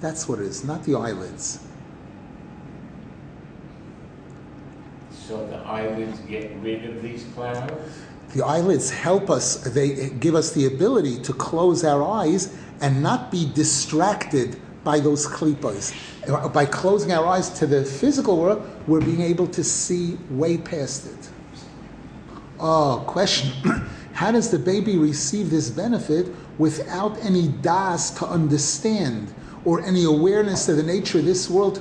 [0.00, 1.60] That's what it is, not the eyelids.
[5.10, 7.72] So the eyelids get rid of these clouds?
[8.34, 13.30] The eyelids help us, they give us the ability to close our eyes and not
[13.30, 15.94] be distracted by those klippas.
[16.28, 20.56] Uh, by closing our eyes to the physical world, we're being able to see way
[20.56, 21.30] past it.
[22.62, 23.52] Oh, question.
[24.12, 29.32] How does the baby receive this benefit without any das to understand
[29.64, 31.78] or any awareness of the nature of this world?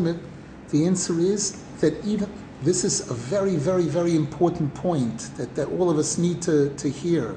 [0.70, 2.32] The answer is that even
[2.64, 6.74] this is a very, very, very important point that, that all of us need to,
[6.76, 7.36] to hear.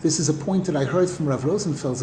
[0.00, 2.00] This is a point that I heard from Rav Rosenfeld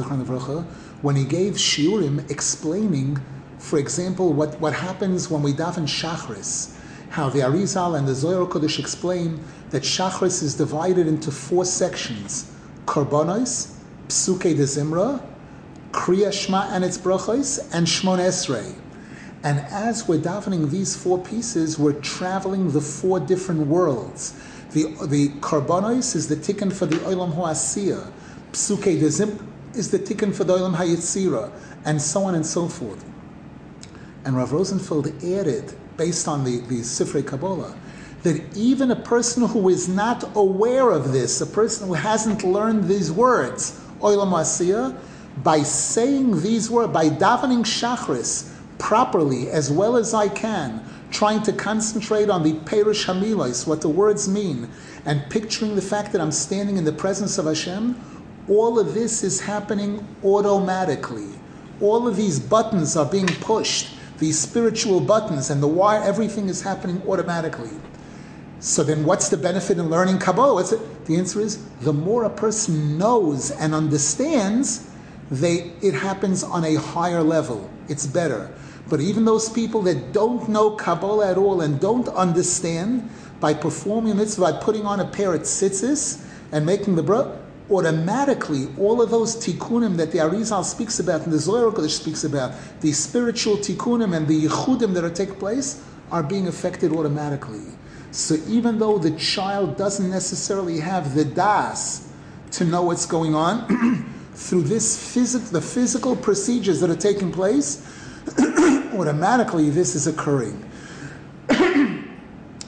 [1.01, 3.19] when he gave shiurim explaining,
[3.57, 6.77] for example, what, what happens when we daven shachris
[7.09, 12.51] how the Arizal and the Zohar Kodesh explain that Shachris is divided into four sections:
[12.86, 13.75] Karbonos,
[14.08, 15.21] Psuke de Zimra,
[15.91, 18.75] Kriya Shma and its brachos, and Shmon Esrei.
[19.43, 24.34] And as we're davening these four pieces, we're traveling the four different worlds.
[24.71, 28.12] The the Karbonos is the tikkun for the Olam Hoasiya,
[28.51, 31.51] Psuke de Zimra is the tikkun for the Olam Hayitzira,
[31.86, 33.03] and so on and so forth.
[34.25, 37.75] And Rav Rosenfeld added based on the, the Sifrei Kabbalah,
[38.23, 42.88] that even a person who is not aware of this, a person who hasn't learned
[42.88, 44.97] these words, Oilam
[45.43, 51.53] by saying these words, by davening Shachris properly as well as I can, trying to
[51.53, 54.69] concentrate on the Perish Hamilos, what the words mean,
[55.06, 57.99] and picturing the fact that I'm standing in the presence of Hashem,
[58.49, 61.27] all of this is happening automatically.
[61.82, 66.62] All of these buttons are being pushed these spiritual buttons and the wire, everything is
[66.62, 67.69] happening automatically.
[68.60, 70.63] So then what's the benefit in learning Kabbalah?
[71.06, 74.89] The answer is the more a person knows and understands,
[75.30, 77.70] they, it happens on a higher level.
[77.88, 78.52] It's better.
[78.89, 84.17] But even those people that don't know Kabbalah at all and don't understand, by performing
[84.17, 87.38] mitzvah, by putting on a pair of tzitzis and making the bro,
[87.70, 92.24] automatically all of those tikkunim that the Arizal speaks about and the Zohar Kodesh speaks
[92.24, 97.62] about, the spiritual tikkunim and the yichudim that are taking place, are being affected automatically.
[98.12, 102.12] So even though the child doesn't necessarily have the das
[102.52, 107.86] to know what's going on, through this phys- the physical procedures that are taking place,
[108.93, 110.63] automatically this is occurring.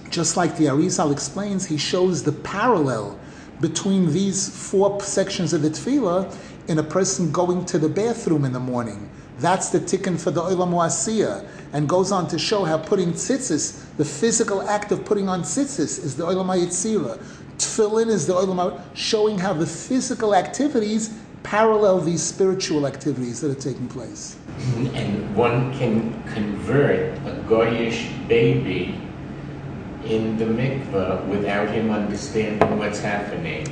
[0.09, 3.19] Just like the Arizal explains, he shows the parallel
[3.61, 6.35] between these four sections of the tefillah
[6.67, 9.09] in a person going to the bathroom in the morning.
[9.39, 13.85] That's the tikkun for the olam wasiya, and goes on to show how putting tzitzis,
[13.97, 17.21] the physical act of putting on tzitzis, is the olam yitzira.
[17.57, 23.61] Tefillin is the olam, showing how the physical activities parallel these spiritual activities that are
[23.61, 24.35] taking place.
[24.35, 28.99] Hmm, and one can convert a goyish baby
[30.05, 33.67] in the mikveh without him understanding what's happening.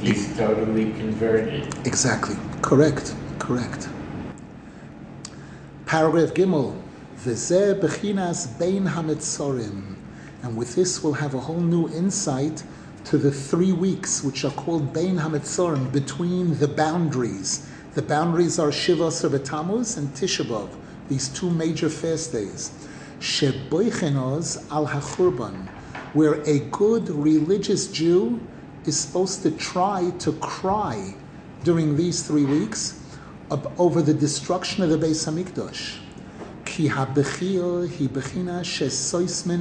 [0.00, 1.66] He's totally converted.
[1.86, 2.36] Exactly.
[2.62, 3.14] Correct.
[3.38, 3.88] Correct.
[5.86, 6.74] Paragraph Gimel.
[7.24, 9.94] V'zeh bechinas bein hametzorim.
[10.42, 12.62] And with this we'll have a whole new insight
[13.04, 17.68] to the three weeks which are called Bein HaMetzorim, between the boundaries.
[17.94, 20.70] The boundaries are Shiva B'Tammuz and Tisha B'Av,
[21.08, 22.88] these two major fast days.
[23.20, 25.66] Sheboichenos al hachurban,
[26.14, 28.40] where a good religious Jew
[28.86, 31.14] is supposed to try to cry
[31.64, 32.98] during these three weeks
[33.76, 35.98] over the destruction of the Beis Hamikdash.
[36.70, 36.88] Ki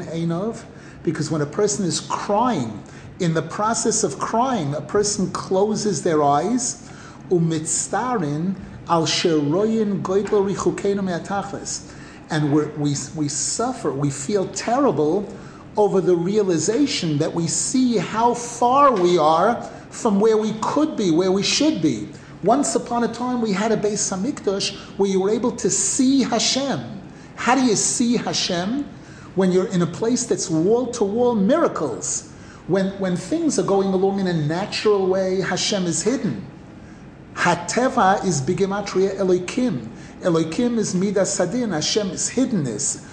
[0.08, 0.64] einov,
[1.04, 2.84] because when a person is crying,
[3.20, 6.88] in the process of crying, a person closes their eyes,
[7.30, 8.56] umitztarin
[8.88, 11.96] al sheroyin goitlo richukenu me'atachlis
[12.30, 12.66] and we
[13.16, 15.28] we, suffer, we feel terrible
[15.78, 21.10] over the realization that we see how far we are from where we could be,
[21.10, 22.08] where we should be.
[22.44, 26.22] Once upon a time, we had a Beis Hamikdash where you were able to see
[26.22, 26.99] Hashem.
[27.40, 28.84] How do you see Hashem?
[29.36, 32.30] When you're in a place that's wall to wall miracles.
[32.68, 36.46] When, when things are going along in a natural way, Hashem is hidden.
[37.36, 39.88] Hateva is Bigematria Elokim.
[40.22, 43.06] Elohim is midas hadin, Hashem is hiddenness.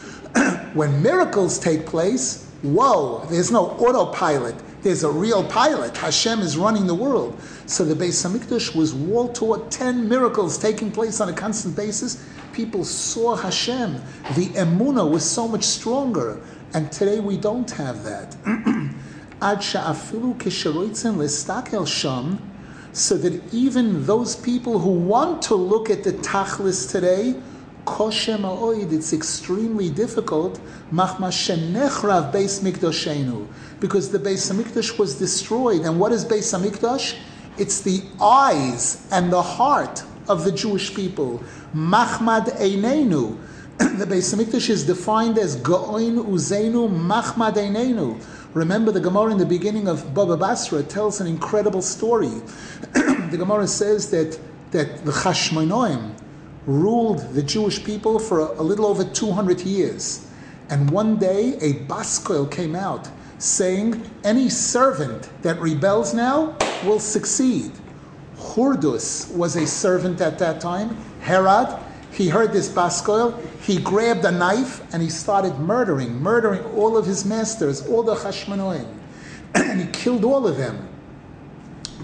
[0.74, 4.56] when miracles take place, whoa, there's no autopilot.
[4.82, 5.96] There's a real pilot.
[5.96, 7.40] Hashem is running the world.
[7.66, 11.76] So the Beis Hamikdash was wall to wall, 10 miracles taking place on a constant
[11.76, 12.24] basis.
[12.56, 14.00] People saw Hashem.
[14.34, 16.40] The emuna was so much stronger.
[16.72, 18.34] And today we don't have that.
[22.92, 27.34] So that even those people who want to look at the tachlis today
[27.84, 30.58] koshem it's extremely difficult,
[33.80, 35.82] because the Beis Hamikdash was destroyed.
[35.82, 37.16] And what is Beis Hamikdash?
[37.58, 41.42] It's the eyes and the heart of the Jewish people.
[41.74, 43.38] Machmad Einenu.
[43.78, 48.22] the Beis Hamikdash is defined as Go'oin Uzenu Machmad Einenu.
[48.54, 52.28] Remember, the Gemara in the beginning of Baba Basra tells an incredible story.
[52.92, 54.38] the Gemara says that,
[54.70, 56.14] that the Chashmonoim
[56.66, 60.26] ruled the Jewish people for a, a little over 200 years.
[60.70, 63.08] And one day, a Baskoil came out
[63.38, 67.72] saying, Any servant that rebels now will succeed.
[68.56, 70.96] Hurdus was a servant at that time.
[71.20, 71.78] Herod,
[72.10, 77.04] he heard this Baskoil, he grabbed a knife and he started murdering, murdering all of
[77.04, 78.86] his masters, all the Hashmonoim.
[79.54, 80.88] and he killed all of them.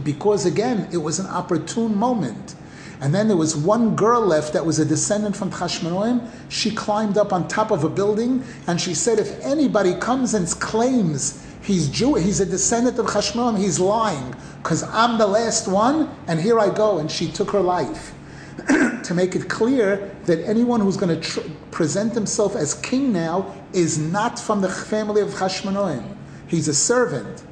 [0.04, 2.54] Because again, it was an opportune moment.
[3.00, 6.28] And then there was one girl left that was a descendant from Chashmonoim.
[6.50, 10.46] She climbed up on top of a building and she said, if anybody comes and
[10.60, 16.14] claims he's Jew, he's a descendant of Chashmonoim, he's lying because I'm the last one
[16.26, 16.98] and here I go.
[16.98, 18.14] And she took her life.
[19.02, 23.54] to make it clear that anyone who's going to tr- present himself as king now
[23.72, 26.16] is not from the family of Chashmonoim.
[26.46, 27.42] He's a servant.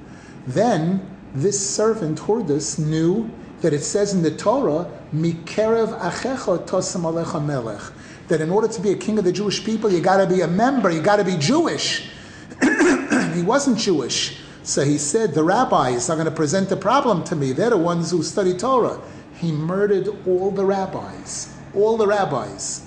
[0.47, 3.31] Then this servant, Hurdus, knew
[3.61, 7.81] that it says in the Torah, Mikerev achecha tosam alecha melech,
[8.29, 10.43] that in order to be a king of the Jewish people, you got to be
[10.43, 12.11] a member, you got to be Jewish.
[13.33, 14.39] He wasn't Jewish.
[14.63, 17.53] So he said, the rabbis are going to present a problem to me.
[17.53, 19.01] They're the ones who study Torah.
[19.37, 22.87] He murdered all the rabbis, all the rabbis.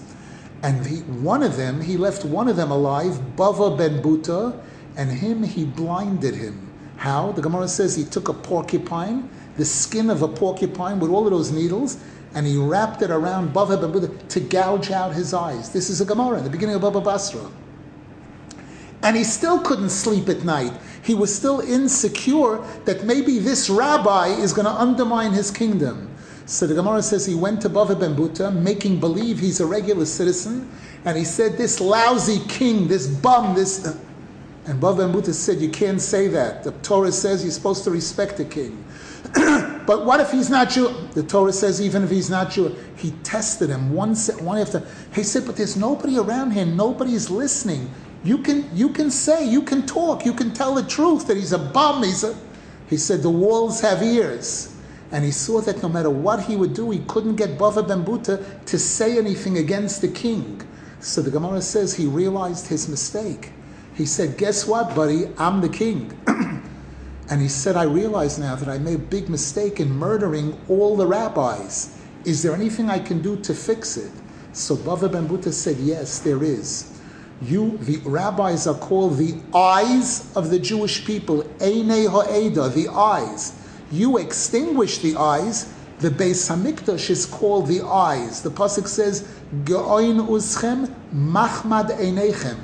[0.61, 4.61] And one of them, he left one of them alive, Bava ben Buta,
[4.95, 6.71] and him, he blinded him.
[6.97, 7.31] How?
[7.31, 11.31] The Gemara says he took a porcupine the skin of a porcupine with all of
[11.31, 11.97] those needles,
[12.33, 15.71] and he wrapped it around Bava ben Buta to gouge out his eyes.
[15.71, 17.49] This is a Gemara the beginning of Baba Basra.
[19.03, 20.71] And he still couldn't sleep at night.
[21.03, 26.09] He was still insecure that maybe this rabbi is going to undermine his kingdom.
[26.45, 30.05] So the Gemara says he went to Bava ben Buta, making believe he's a regular
[30.05, 30.69] citizen,
[31.05, 33.97] and he said, This lousy king, this bum, this.
[34.65, 36.63] And Bava ben Buta said, You can't say that.
[36.63, 38.83] The Torah says you're supposed to respect the king.
[39.33, 40.93] but what if he's not Jew?
[41.13, 44.85] The Torah says even if he's not Jew, he tested him one one after.
[45.15, 46.65] He said, but there's nobody around here.
[46.65, 47.89] Nobody's listening.
[48.23, 51.51] You can you can say, you can talk, you can tell the truth that he's
[51.51, 52.03] a bum.
[52.03, 52.35] He's a.
[52.89, 54.75] He said the walls have ears,
[55.11, 58.05] and he saw that no matter what he would do, he couldn't get Bava Ben
[58.05, 60.61] Buta to say anything against the king.
[60.99, 63.51] So the Gemara says he realized his mistake.
[63.93, 65.27] He said, "Guess what, buddy?
[65.37, 66.17] I'm the king."
[67.29, 70.97] And he said, I realize now that I made a big mistake in murdering all
[70.97, 71.97] the rabbis.
[72.25, 74.11] Is there anything I can do to fix it?
[74.51, 76.92] So Bava Ben Buta said, Yes, there is.
[77.45, 83.59] You, the rabbis are called the eyes of the Jewish people, Eine Ha'eda, the eyes.
[83.91, 85.73] You extinguish the eyes.
[85.99, 88.41] The Beis Hamikdash is called the eyes.
[88.41, 89.27] The pasuk says,
[89.65, 92.57] Ge'oin uschem machmad einechem.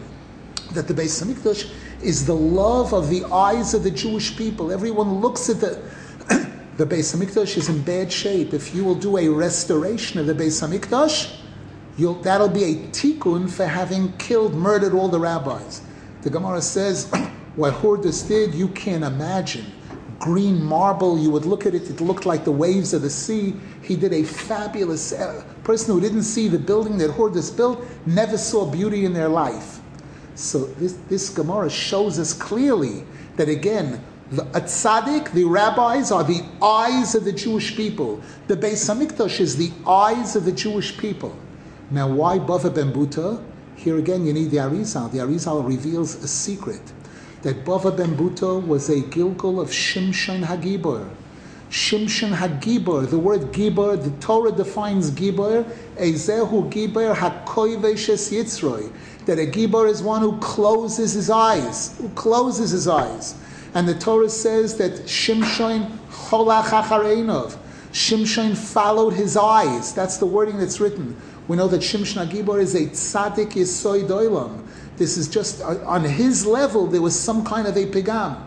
[0.74, 1.72] That the Beis Hamikdash
[2.02, 4.72] is the love of the eyes of the Jewish people.
[4.72, 5.82] Everyone looks at the
[6.78, 8.54] the Beis Hamikdash is in bad shape.
[8.54, 11.39] If you will do a restoration of the Beis Hamikdash,
[12.00, 15.82] you'll, that'll be a tikkun for having killed, murdered all the rabbis.
[16.22, 17.10] The Gemara says
[17.56, 19.66] what Hurdus did, you can't imagine.
[20.20, 23.56] Green marble, you would look at it, it looked like the waves of the sea.
[23.82, 28.38] He did a fabulous uh, person who didn't see the building that Hurdus built, never
[28.38, 29.80] saw beauty in their life.
[30.36, 33.04] So this, this Gemara shows us clearly
[33.36, 38.22] that again, the tzaddik, the rabbis, are the eyes of the Jewish people.
[38.48, 41.36] The Beis Hamikdash is the eyes of the Jewish people.
[41.92, 43.44] Now, why Bava ben Buta?
[43.76, 45.12] Here again, you need the Arizal.
[45.12, 46.82] The Arizal reveals a secret
[47.42, 51.10] that Bava ben Buta was a Gilgul of Shimshon Hagibor.
[51.72, 55.64] Shimshon Hagibor, the word Gibor, the Torah defines Gibor,
[55.98, 58.92] Ezehu Gibor Hakoiveshes Yitzroi
[59.26, 63.36] that a Gibor is one who closes his eyes, who closes his eyes.
[63.76, 67.58] And the Torah says that Shimshon cholach achareinov.
[67.92, 69.94] Shimshon followed his eyes.
[69.94, 71.16] That's the wording that's written.
[71.50, 74.68] We know that Shimshon Gibor is a tzaddik yisoid oilam.
[74.98, 76.86] This is just uh, on his level.
[76.86, 78.40] There was some kind of a pigam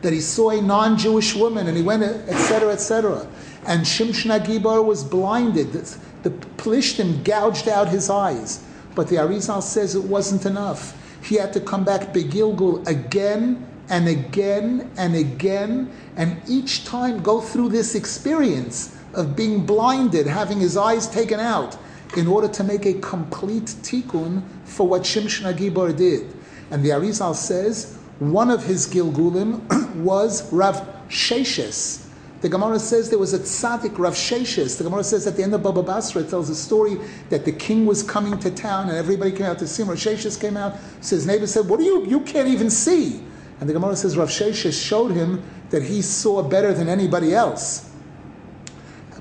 [0.00, 3.28] that he saw a non-Jewish woman and he went, etc., etc.
[3.66, 5.74] And Shimshon Gibor was blinded.
[5.74, 8.64] The, the Plishtim gouged out his eyes.
[8.94, 10.96] But the Arizal says it wasn't enough.
[11.22, 17.42] He had to come back Begilgul again and again and again, and each time go
[17.42, 21.76] through this experience of being blinded, having his eyes taken out.
[22.16, 26.34] In order to make a complete tikkun for what Shimshon Agibor did.
[26.70, 30.76] And the Arizal says one of his Gilgulim was Rav
[31.08, 32.06] Sheshes.
[32.40, 34.78] The Gemara says there was a tzaddik, Rav Sheshes.
[34.78, 36.96] The Gemara says at the end of Baba Basra, it tells a story
[37.28, 39.90] that the king was coming to town and everybody came out to see him.
[39.90, 43.22] Rav Sheshes came out, so his neighbor said, What do you, you can't even see?
[43.60, 47.89] And the Gemara says Rav Sheshes showed him that he saw better than anybody else.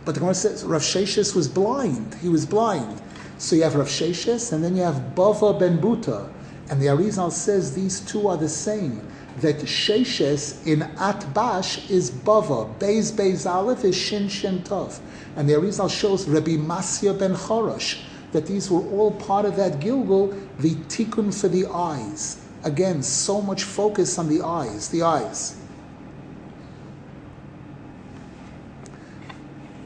[0.09, 2.15] But the Gemara says Rav Sheshes was blind.
[2.15, 2.99] He was blind.
[3.37, 6.27] So you have Rav Sheshes and then you have Bava ben Buta.
[6.71, 9.07] And the Arizal says these two are the same.
[9.37, 12.75] That Sheshes in Atbash is Bava.
[12.79, 14.99] Beis Beis Aleph is Shin Shin Tov.
[15.35, 18.01] And the Arizal shows Rabbi Masya ben Chorosh
[18.31, 22.43] that these were all part of that Gilgul, the tikkun for the eyes.
[22.63, 25.58] Again, so much focus on the eyes, the eyes.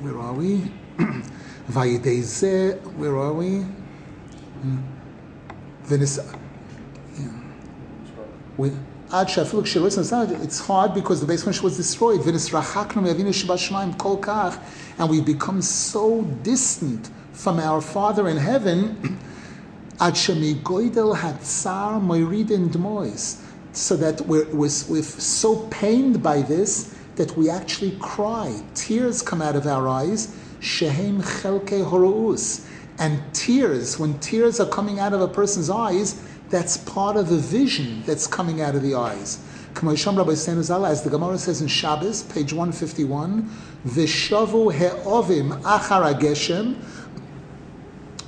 [0.04, 0.70] Where are we?
[1.72, 3.60] Vayideze, where are we?
[3.60, 4.80] Hmm.
[5.84, 6.20] Venice.
[10.44, 12.20] It's hard because the base was destroyed.
[14.98, 19.18] And we become so distant from our Father in heaven
[20.00, 20.12] so
[23.96, 28.62] that we're, we're, we're so pained by this that we actually cry.
[28.76, 30.36] Tears come out of our eyes.
[30.60, 32.68] Shehem chelke horous.
[33.00, 37.38] And tears, when tears are coming out of a person's eyes, that's part of the
[37.38, 39.40] vision that's coming out of the eyes.
[39.76, 39.82] As
[41.04, 43.50] the Gemara says in Shabbos, page 151,
[43.88, 46.76] Vishavu he'ovim achar ageshem,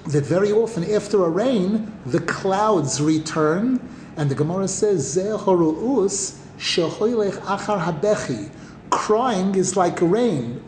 [0.07, 3.79] that very often after a rain, the clouds return,
[4.17, 8.49] and the Gemara says, Zehoru'us shehoilech achar habechi.
[8.95, 10.63] Crying is like rain,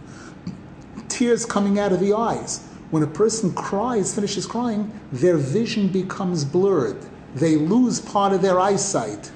[1.07, 2.59] tears coming out of the eyes.
[2.91, 6.97] When a person cries, finishes crying, their vision becomes blurred.
[7.34, 9.32] They lose part of their eyesight.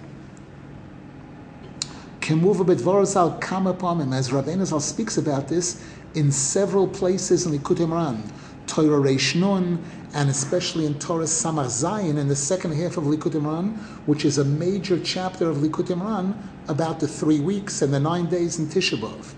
[2.19, 5.81] Kemuva come upon him, as Rabbeinu Zal speaks about this
[6.13, 8.29] in several places in the Kutimran.
[8.67, 9.83] Torah Reish Nun,
[10.13, 14.37] and especially in Torah Samach Zayin in the second half of Likutei Moharan, which is
[14.37, 16.35] a major chapter of Likutei Moharan
[16.67, 19.33] about the three weeks and the nine days in Tisha B'Av.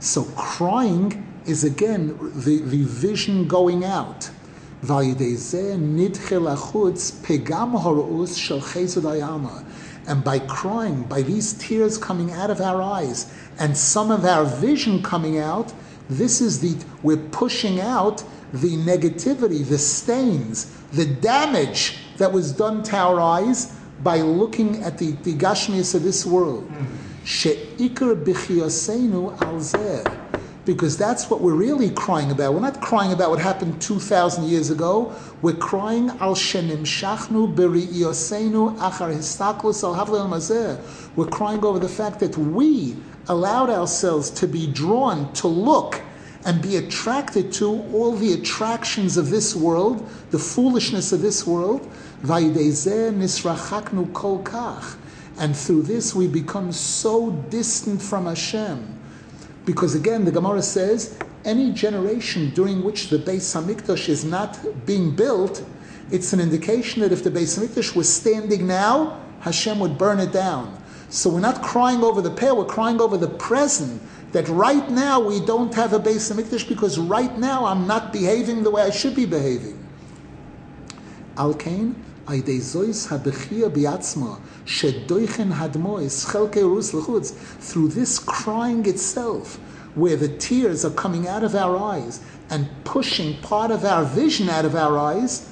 [0.00, 4.30] So crying is again the, the vision going out.
[4.82, 5.18] And
[10.24, 15.02] by crying, by these tears coming out of our eyes, and some of our vision
[15.02, 15.74] coming out,
[16.08, 22.82] this is the we're pushing out the negativity, the stains, the damage that was done
[22.84, 26.64] to our eyes by looking at the, the Gashmias of this world.
[26.64, 27.24] Hmm.
[27.24, 28.16] She'ikr
[29.42, 29.60] al
[30.64, 32.54] because that's what we're really crying about.
[32.54, 35.14] We're not crying about what happened 2,000 years ago.
[35.42, 40.80] We're crying al shenim shachnu b'ri'iyosenu achar histaklus al havle
[41.16, 42.96] We're crying over the fact that we
[43.28, 46.00] allowed ourselves to be drawn to look
[46.44, 51.86] and be attracted to all the attractions of this world, the foolishness of this world.
[52.22, 52.54] And
[55.56, 58.98] through this we become so distant from Hashem.
[59.64, 65.14] Because again, the Gemara says, any generation during which the Beis Hamikdash is not being
[65.14, 65.64] built,
[66.10, 70.32] it's an indication that if the Beis Hamikdash was standing now, Hashem would burn it
[70.32, 70.76] down.
[71.08, 74.02] So we're not crying over the pale, we're crying over the present
[74.32, 78.62] that right now we don't have a Beis Hamikdash because right now I'm not behaving
[78.62, 79.76] the way I should be behaving.
[81.36, 81.96] Al kain,
[87.60, 89.58] through this crying itself,
[89.94, 92.20] where the tears are coming out of our eyes
[92.50, 95.48] and pushing part of our vision out of our eyes,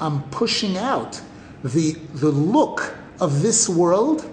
[0.00, 1.20] I'm pushing out
[1.64, 4.24] the, the look of this world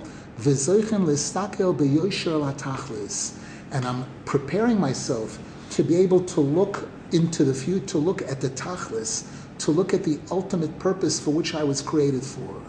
[3.71, 5.39] and I'm preparing myself
[5.71, 9.25] to be able to look into the future, to look at the tachlis,
[9.59, 12.61] to look at the ultimate purpose for which I was created for.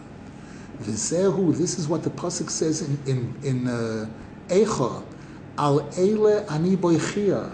[0.81, 4.07] Vizehu, this is what the pasuk says in in, in uh,
[4.49, 5.03] Echa,
[5.57, 7.51] al eile ani boichia.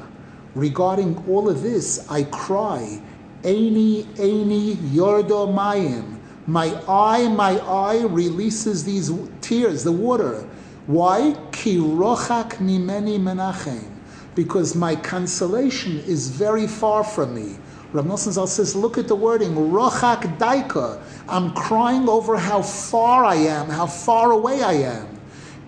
[0.56, 3.02] Regarding all of this, I cry,
[3.42, 6.20] Eini, Eini, Yordo Mayim.
[6.46, 9.12] My eye, my eye releases these
[9.42, 10.48] tears, the water.
[10.86, 11.36] Why?
[11.52, 13.93] Ki rochak mimeni menachem.
[14.36, 17.58] Because my consolation is very far from me.
[17.92, 21.00] Rav Nosson Zal says, look at the wording, rochak daika.
[21.30, 25.20] I'm crying over how far I am, how far away I am.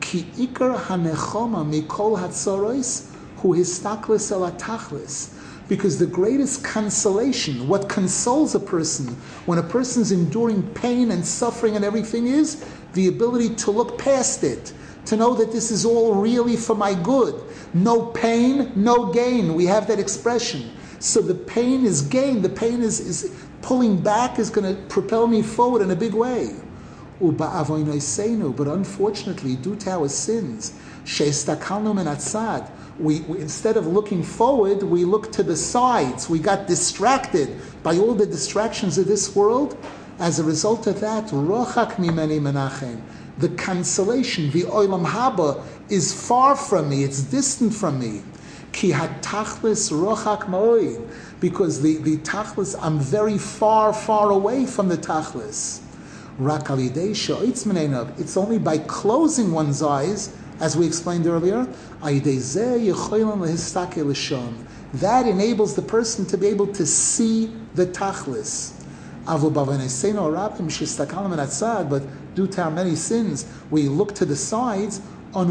[0.01, 5.33] Ki ikar hanechoma mikol hatzorois who histaklis elatachlis.
[5.67, 9.07] Because the greatest consolation, what consoles a person
[9.45, 14.43] when a person's enduring pain and suffering and everything is the ability to look past
[14.43, 14.73] it,
[15.05, 17.41] to know that this is all really for my good.
[17.73, 19.53] No pain, no gain.
[19.53, 20.71] We have that expression.
[20.99, 22.41] So the pain is gain.
[22.41, 26.13] The pain is, is pulling back is going to propel me forward in a big
[26.13, 26.55] way.
[27.19, 30.73] But unfortunately, due to our sins,
[32.97, 36.29] we, we, instead of looking forward, we look to the sides.
[36.29, 39.77] We got distracted by all the distractions of this world.
[40.19, 41.31] As a result of that,
[43.37, 47.03] the consolation, the olam haba, is far from me.
[47.03, 48.23] It's distant from me.
[48.71, 51.07] Ki hatachlis rochak moed,
[51.39, 55.81] because the the tachlis, I'm very far, far away from the tachlis.
[58.19, 61.65] It's only by closing one's eyes, as we explained earlier,
[64.93, 68.73] that enables the person to be able to see the tachlis.
[71.89, 72.03] But
[72.35, 75.01] due to our many sins, we look to the sides.
[75.33, 75.47] As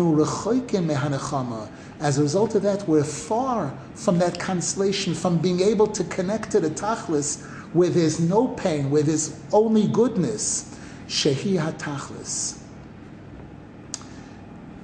[2.18, 6.60] a result of that, we're far from that consolation, from being able to connect to
[6.60, 7.42] the tachlis,
[7.74, 10.78] where there's no pain, where there's only goodness.
[11.08, 12.58] Shehi HaTachlis.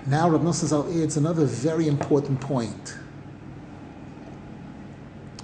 [0.06, 2.96] Now Rav Nosson Zal adds another very important point.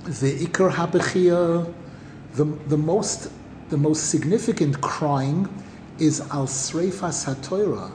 [0.05, 1.73] The Ikar HaBechia,
[2.35, 3.31] the, the, most,
[3.71, 5.49] the most significant crying
[5.99, 7.93] is Al Sreifas HaTorah,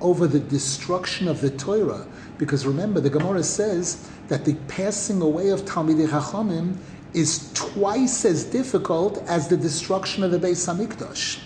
[0.00, 2.06] over the destruction of the Torah.
[2.38, 6.76] Because remember, the Gemara says that the passing away of Talmidei Chachamim
[7.12, 11.40] is twice as difficult as the destruction of the Beis Hamikdash.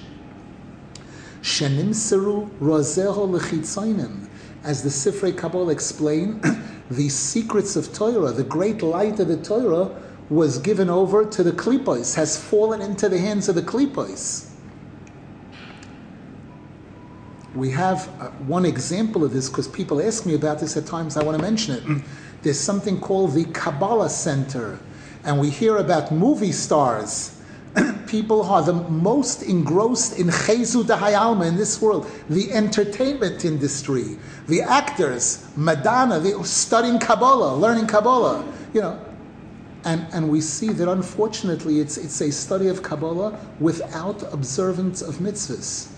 [1.43, 4.29] Shenimseru rozeho lechitzainim.
[4.65, 6.41] As the Sifrei Kabbalah explain,
[6.91, 9.95] the secrets of Torah, the great light of the Torah,
[10.31, 14.48] was given over to the klipos, has fallen into the hands of the klipos.
[17.59, 21.17] We have uh, one example of this because people ask me about this at times.
[21.17, 22.03] I want to mention it.
[22.43, 24.79] There's something called the Kabbalah Center,
[25.25, 27.39] and we hear about movie stars
[28.07, 34.63] people are the most engrossed in Chezu Dahayalma in this world, the entertainment industry, the
[34.63, 39.05] actors, Madonna, they studying Kabbalah, learning Kabbalah, you know.
[39.85, 45.17] And, and we see that unfortunately it's, it's a study of Kabbalah without observance of
[45.17, 45.89] mitzvahs.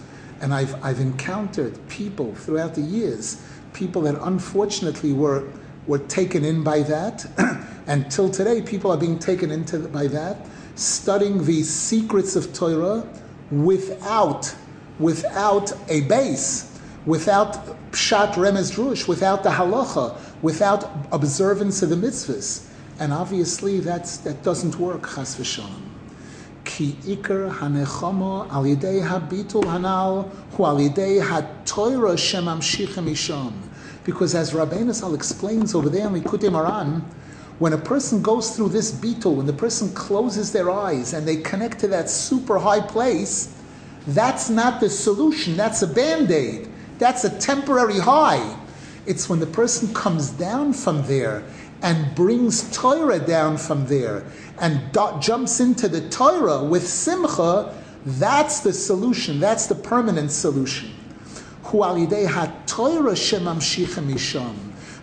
[0.41, 5.51] And I've, I've encountered people throughout the years, people that unfortunately were,
[5.87, 7.27] were taken in by that.
[7.87, 10.47] Until today, people are being taken into by that
[10.81, 13.07] studying the secrets of Torah
[13.51, 14.55] without,
[14.99, 22.67] without a base, without pshat remez drush, without the halacha, without observance of the mitzvahs.
[22.99, 25.90] And obviously that's, that doesn't work, chas v'shalom.
[26.65, 33.55] Ki ikar hanechama al yidei habitul hanal hu al yidei ha-Torah shemamshichem isham.
[34.05, 37.03] Because as Rabbeinu Zal explains over there in Likutei Moharan,
[37.59, 41.37] when a person goes through this bitul, when the person closes their eyes and they
[41.37, 43.55] connect to that super high place,
[44.07, 45.57] that's not the solution.
[45.57, 46.69] That's a band aid.
[46.99, 48.59] That's a temporary high.
[49.07, 51.43] It's when the person comes down from there
[51.83, 54.25] and brings Torah down from there
[54.59, 57.75] and do- jumps into the Torah with Simcha,
[58.05, 59.41] that's the solution.
[59.41, 60.91] That's the permanent solution.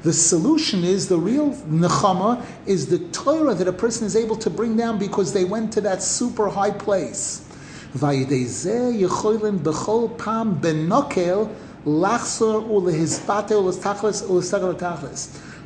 [0.03, 4.49] The solution is the real nechama is the Torah that a person is able to
[4.49, 7.41] bring down because they went to that super high place.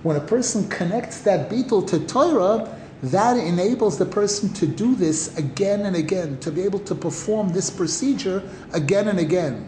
[0.04, 5.36] When a person connects that bitul to Torah, that enables the person to do this
[5.38, 8.43] again and again, to be able to perform this procedure
[8.74, 9.68] again and again.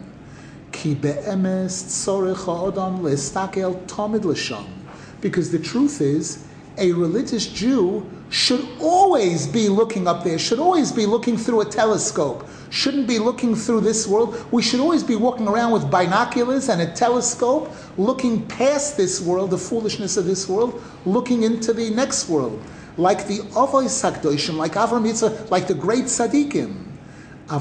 [5.20, 6.44] Because the truth is,
[6.76, 11.64] a religious Jew should always be looking up there, should always be looking through a
[11.64, 14.44] telescope, shouldn't be looking through this world.
[14.50, 19.50] We should always be walking around with binoculars and a telescope, looking past this world,
[19.50, 22.60] the foolishness of this world, looking into the next world.
[22.96, 26.86] Like the Avos Sakdoshim, like Avram Yitzhak, like the great Tzaddikim.
[27.48, 27.60] Ein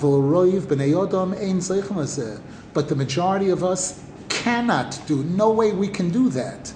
[2.74, 5.24] but the majority of us cannot do.
[5.24, 6.74] No way we can do that.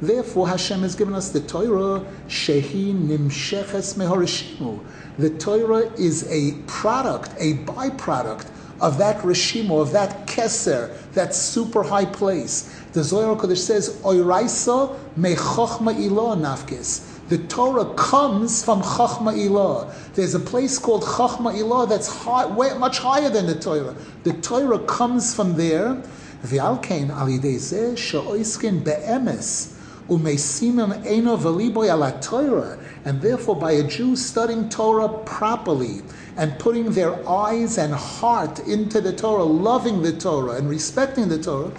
[0.00, 2.02] Therefore, Hashem has given us the Torah.
[2.26, 4.82] Shehi nimsheches mehorishimu.
[5.18, 8.46] The Torah is a product, a byproduct
[8.80, 12.74] of that Rishimo, of that Keser, that super high place.
[12.94, 17.12] The Zohar Kodesh says, Oiraisa me chochma ilah nafkis.
[17.28, 19.94] The Torah comes from Chachma Ilah.
[20.14, 23.94] There's a place called Chachma Ilah that's high, way, much higher than the Torah.
[24.24, 26.02] The Torah comes from there.
[26.44, 29.68] V'alkein al yidei zeh she'oiskin be'emes
[30.08, 32.78] umesimim eno v'liboy ala Torah.
[33.04, 36.02] And therefore, by a Jew studying Torah properly
[36.36, 41.38] and putting their eyes and heart into the Torah, loving the Torah and respecting the
[41.38, 41.72] Torah,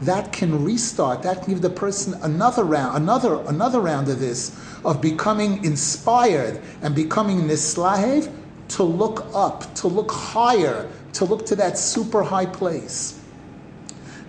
[0.00, 4.54] that can restart, that can give the person another round, another, another round of this,
[4.84, 8.30] of becoming inspired and becoming nislahev,
[8.68, 13.18] to look up, to look higher, to look to that super high place.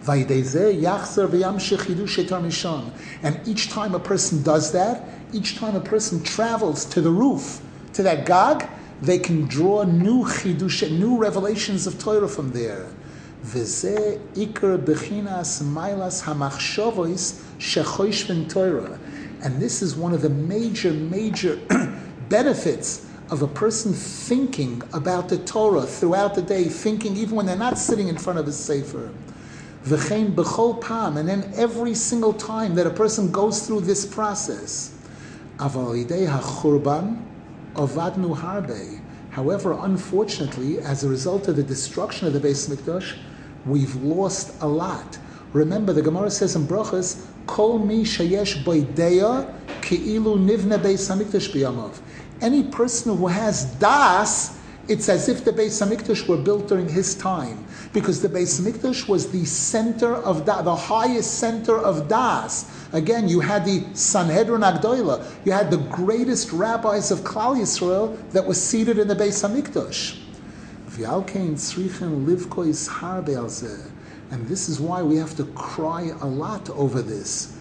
[0.07, 0.31] And
[3.47, 7.61] each time a person does that, each time a person travels to the roof,
[7.93, 8.65] to that Gog,
[9.01, 12.87] they can draw new chidush, new revelations of Torah from there.
[13.43, 14.19] Bechinas
[15.63, 16.25] mailas.
[19.41, 21.57] And this is one of the major, major
[22.29, 27.55] benefits of a person thinking about the Torah throughout the day, thinking even when they're
[27.55, 29.11] not sitting in front of a sefer.
[29.85, 34.93] V'chein b'chol pam, and then every single time that a person goes through this process.
[35.57, 37.23] Aval idei ha'churban
[37.75, 38.99] avadnu harbe.
[39.29, 43.17] However, unfortunately, as a result of the destruction of the Beis Mikdash,
[43.65, 45.17] we've lost a lot.
[45.53, 51.99] Remember, the Gemara says in Brachas, Kol mi shayesh boideya ki'ilu nivne beis hamikdash biyamav.
[52.41, 57.13] Any person who has das, it's as if the Beis Hamikdash were built during his
[57.15, 62.65] time, because the Beis Hamikdash was the center of da, the highest center of das.
[62.93, 68.47] Again, you had the Sanhedrin Agdoila, you had the greatest rabbis of Klal Yisrael that
[68.47, 70.17] was seated in the Beis Hamikdash.
[74.31, 77.57] And this is why we have to cry a lot over this.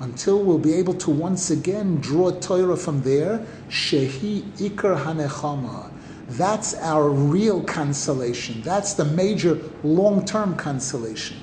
[0.00, 3.44] Until we'll be able to once again draw Torah from there.
[3.68, 5.90] Shehi ikar hanechama.
[6.28, 8.62] That's our real consolation.
[8.62, 11.38] That's the major long-term consolation.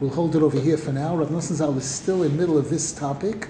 [0.00, 1.16] We'll hold it over here for now.
[1.16, 3.48] Rav Nosson Zal is still in the middle of this topic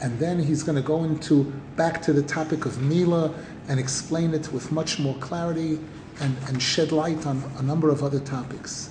[0.00, 1.44] and then he's going to go into
[1.76, 3.32] back to the topic of Mila
[3.68, 5.78] and explain it with much more clarity
[6.20, 8.90] and, and shed light on a number of other topics.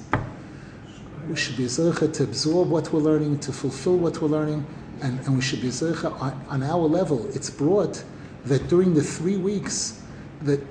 [1.27, 4.65] We should be zercha to absorb what we're learning, to fulfill what we're learning,
[5.01, 7.27] and, and we should be zercha on, on our level.
[7.35, 8.03] It's brought
[8.45, 10.01] that during the three weeks
[10.41, 10.61] that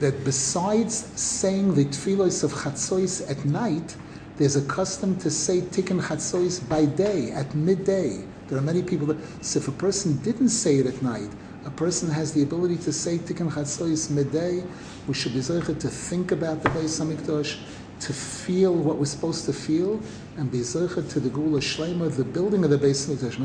[0.00, 3.96] that besides saying the tefillos of chatzos at night,
[4.36, 8.24] there's a custom to say tikkun chatzos by day at midday.
[8.48, 11.30] There are many people that, so if a person didn't say it at night,
[11.64, 14.62] a person has the ability to say Tikkun Chatzos midday.
[15.06, 17.58] We should be zeichet to think about the Beis Hamikdash,
[18.00, 20.00] to feel what we're supposed to feel,
[20.36, 23.38] and be zeichet to the Geula Shlema, the building of the Beis Hamikdash.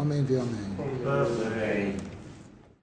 [0.00, 2.15] Amen v'amen.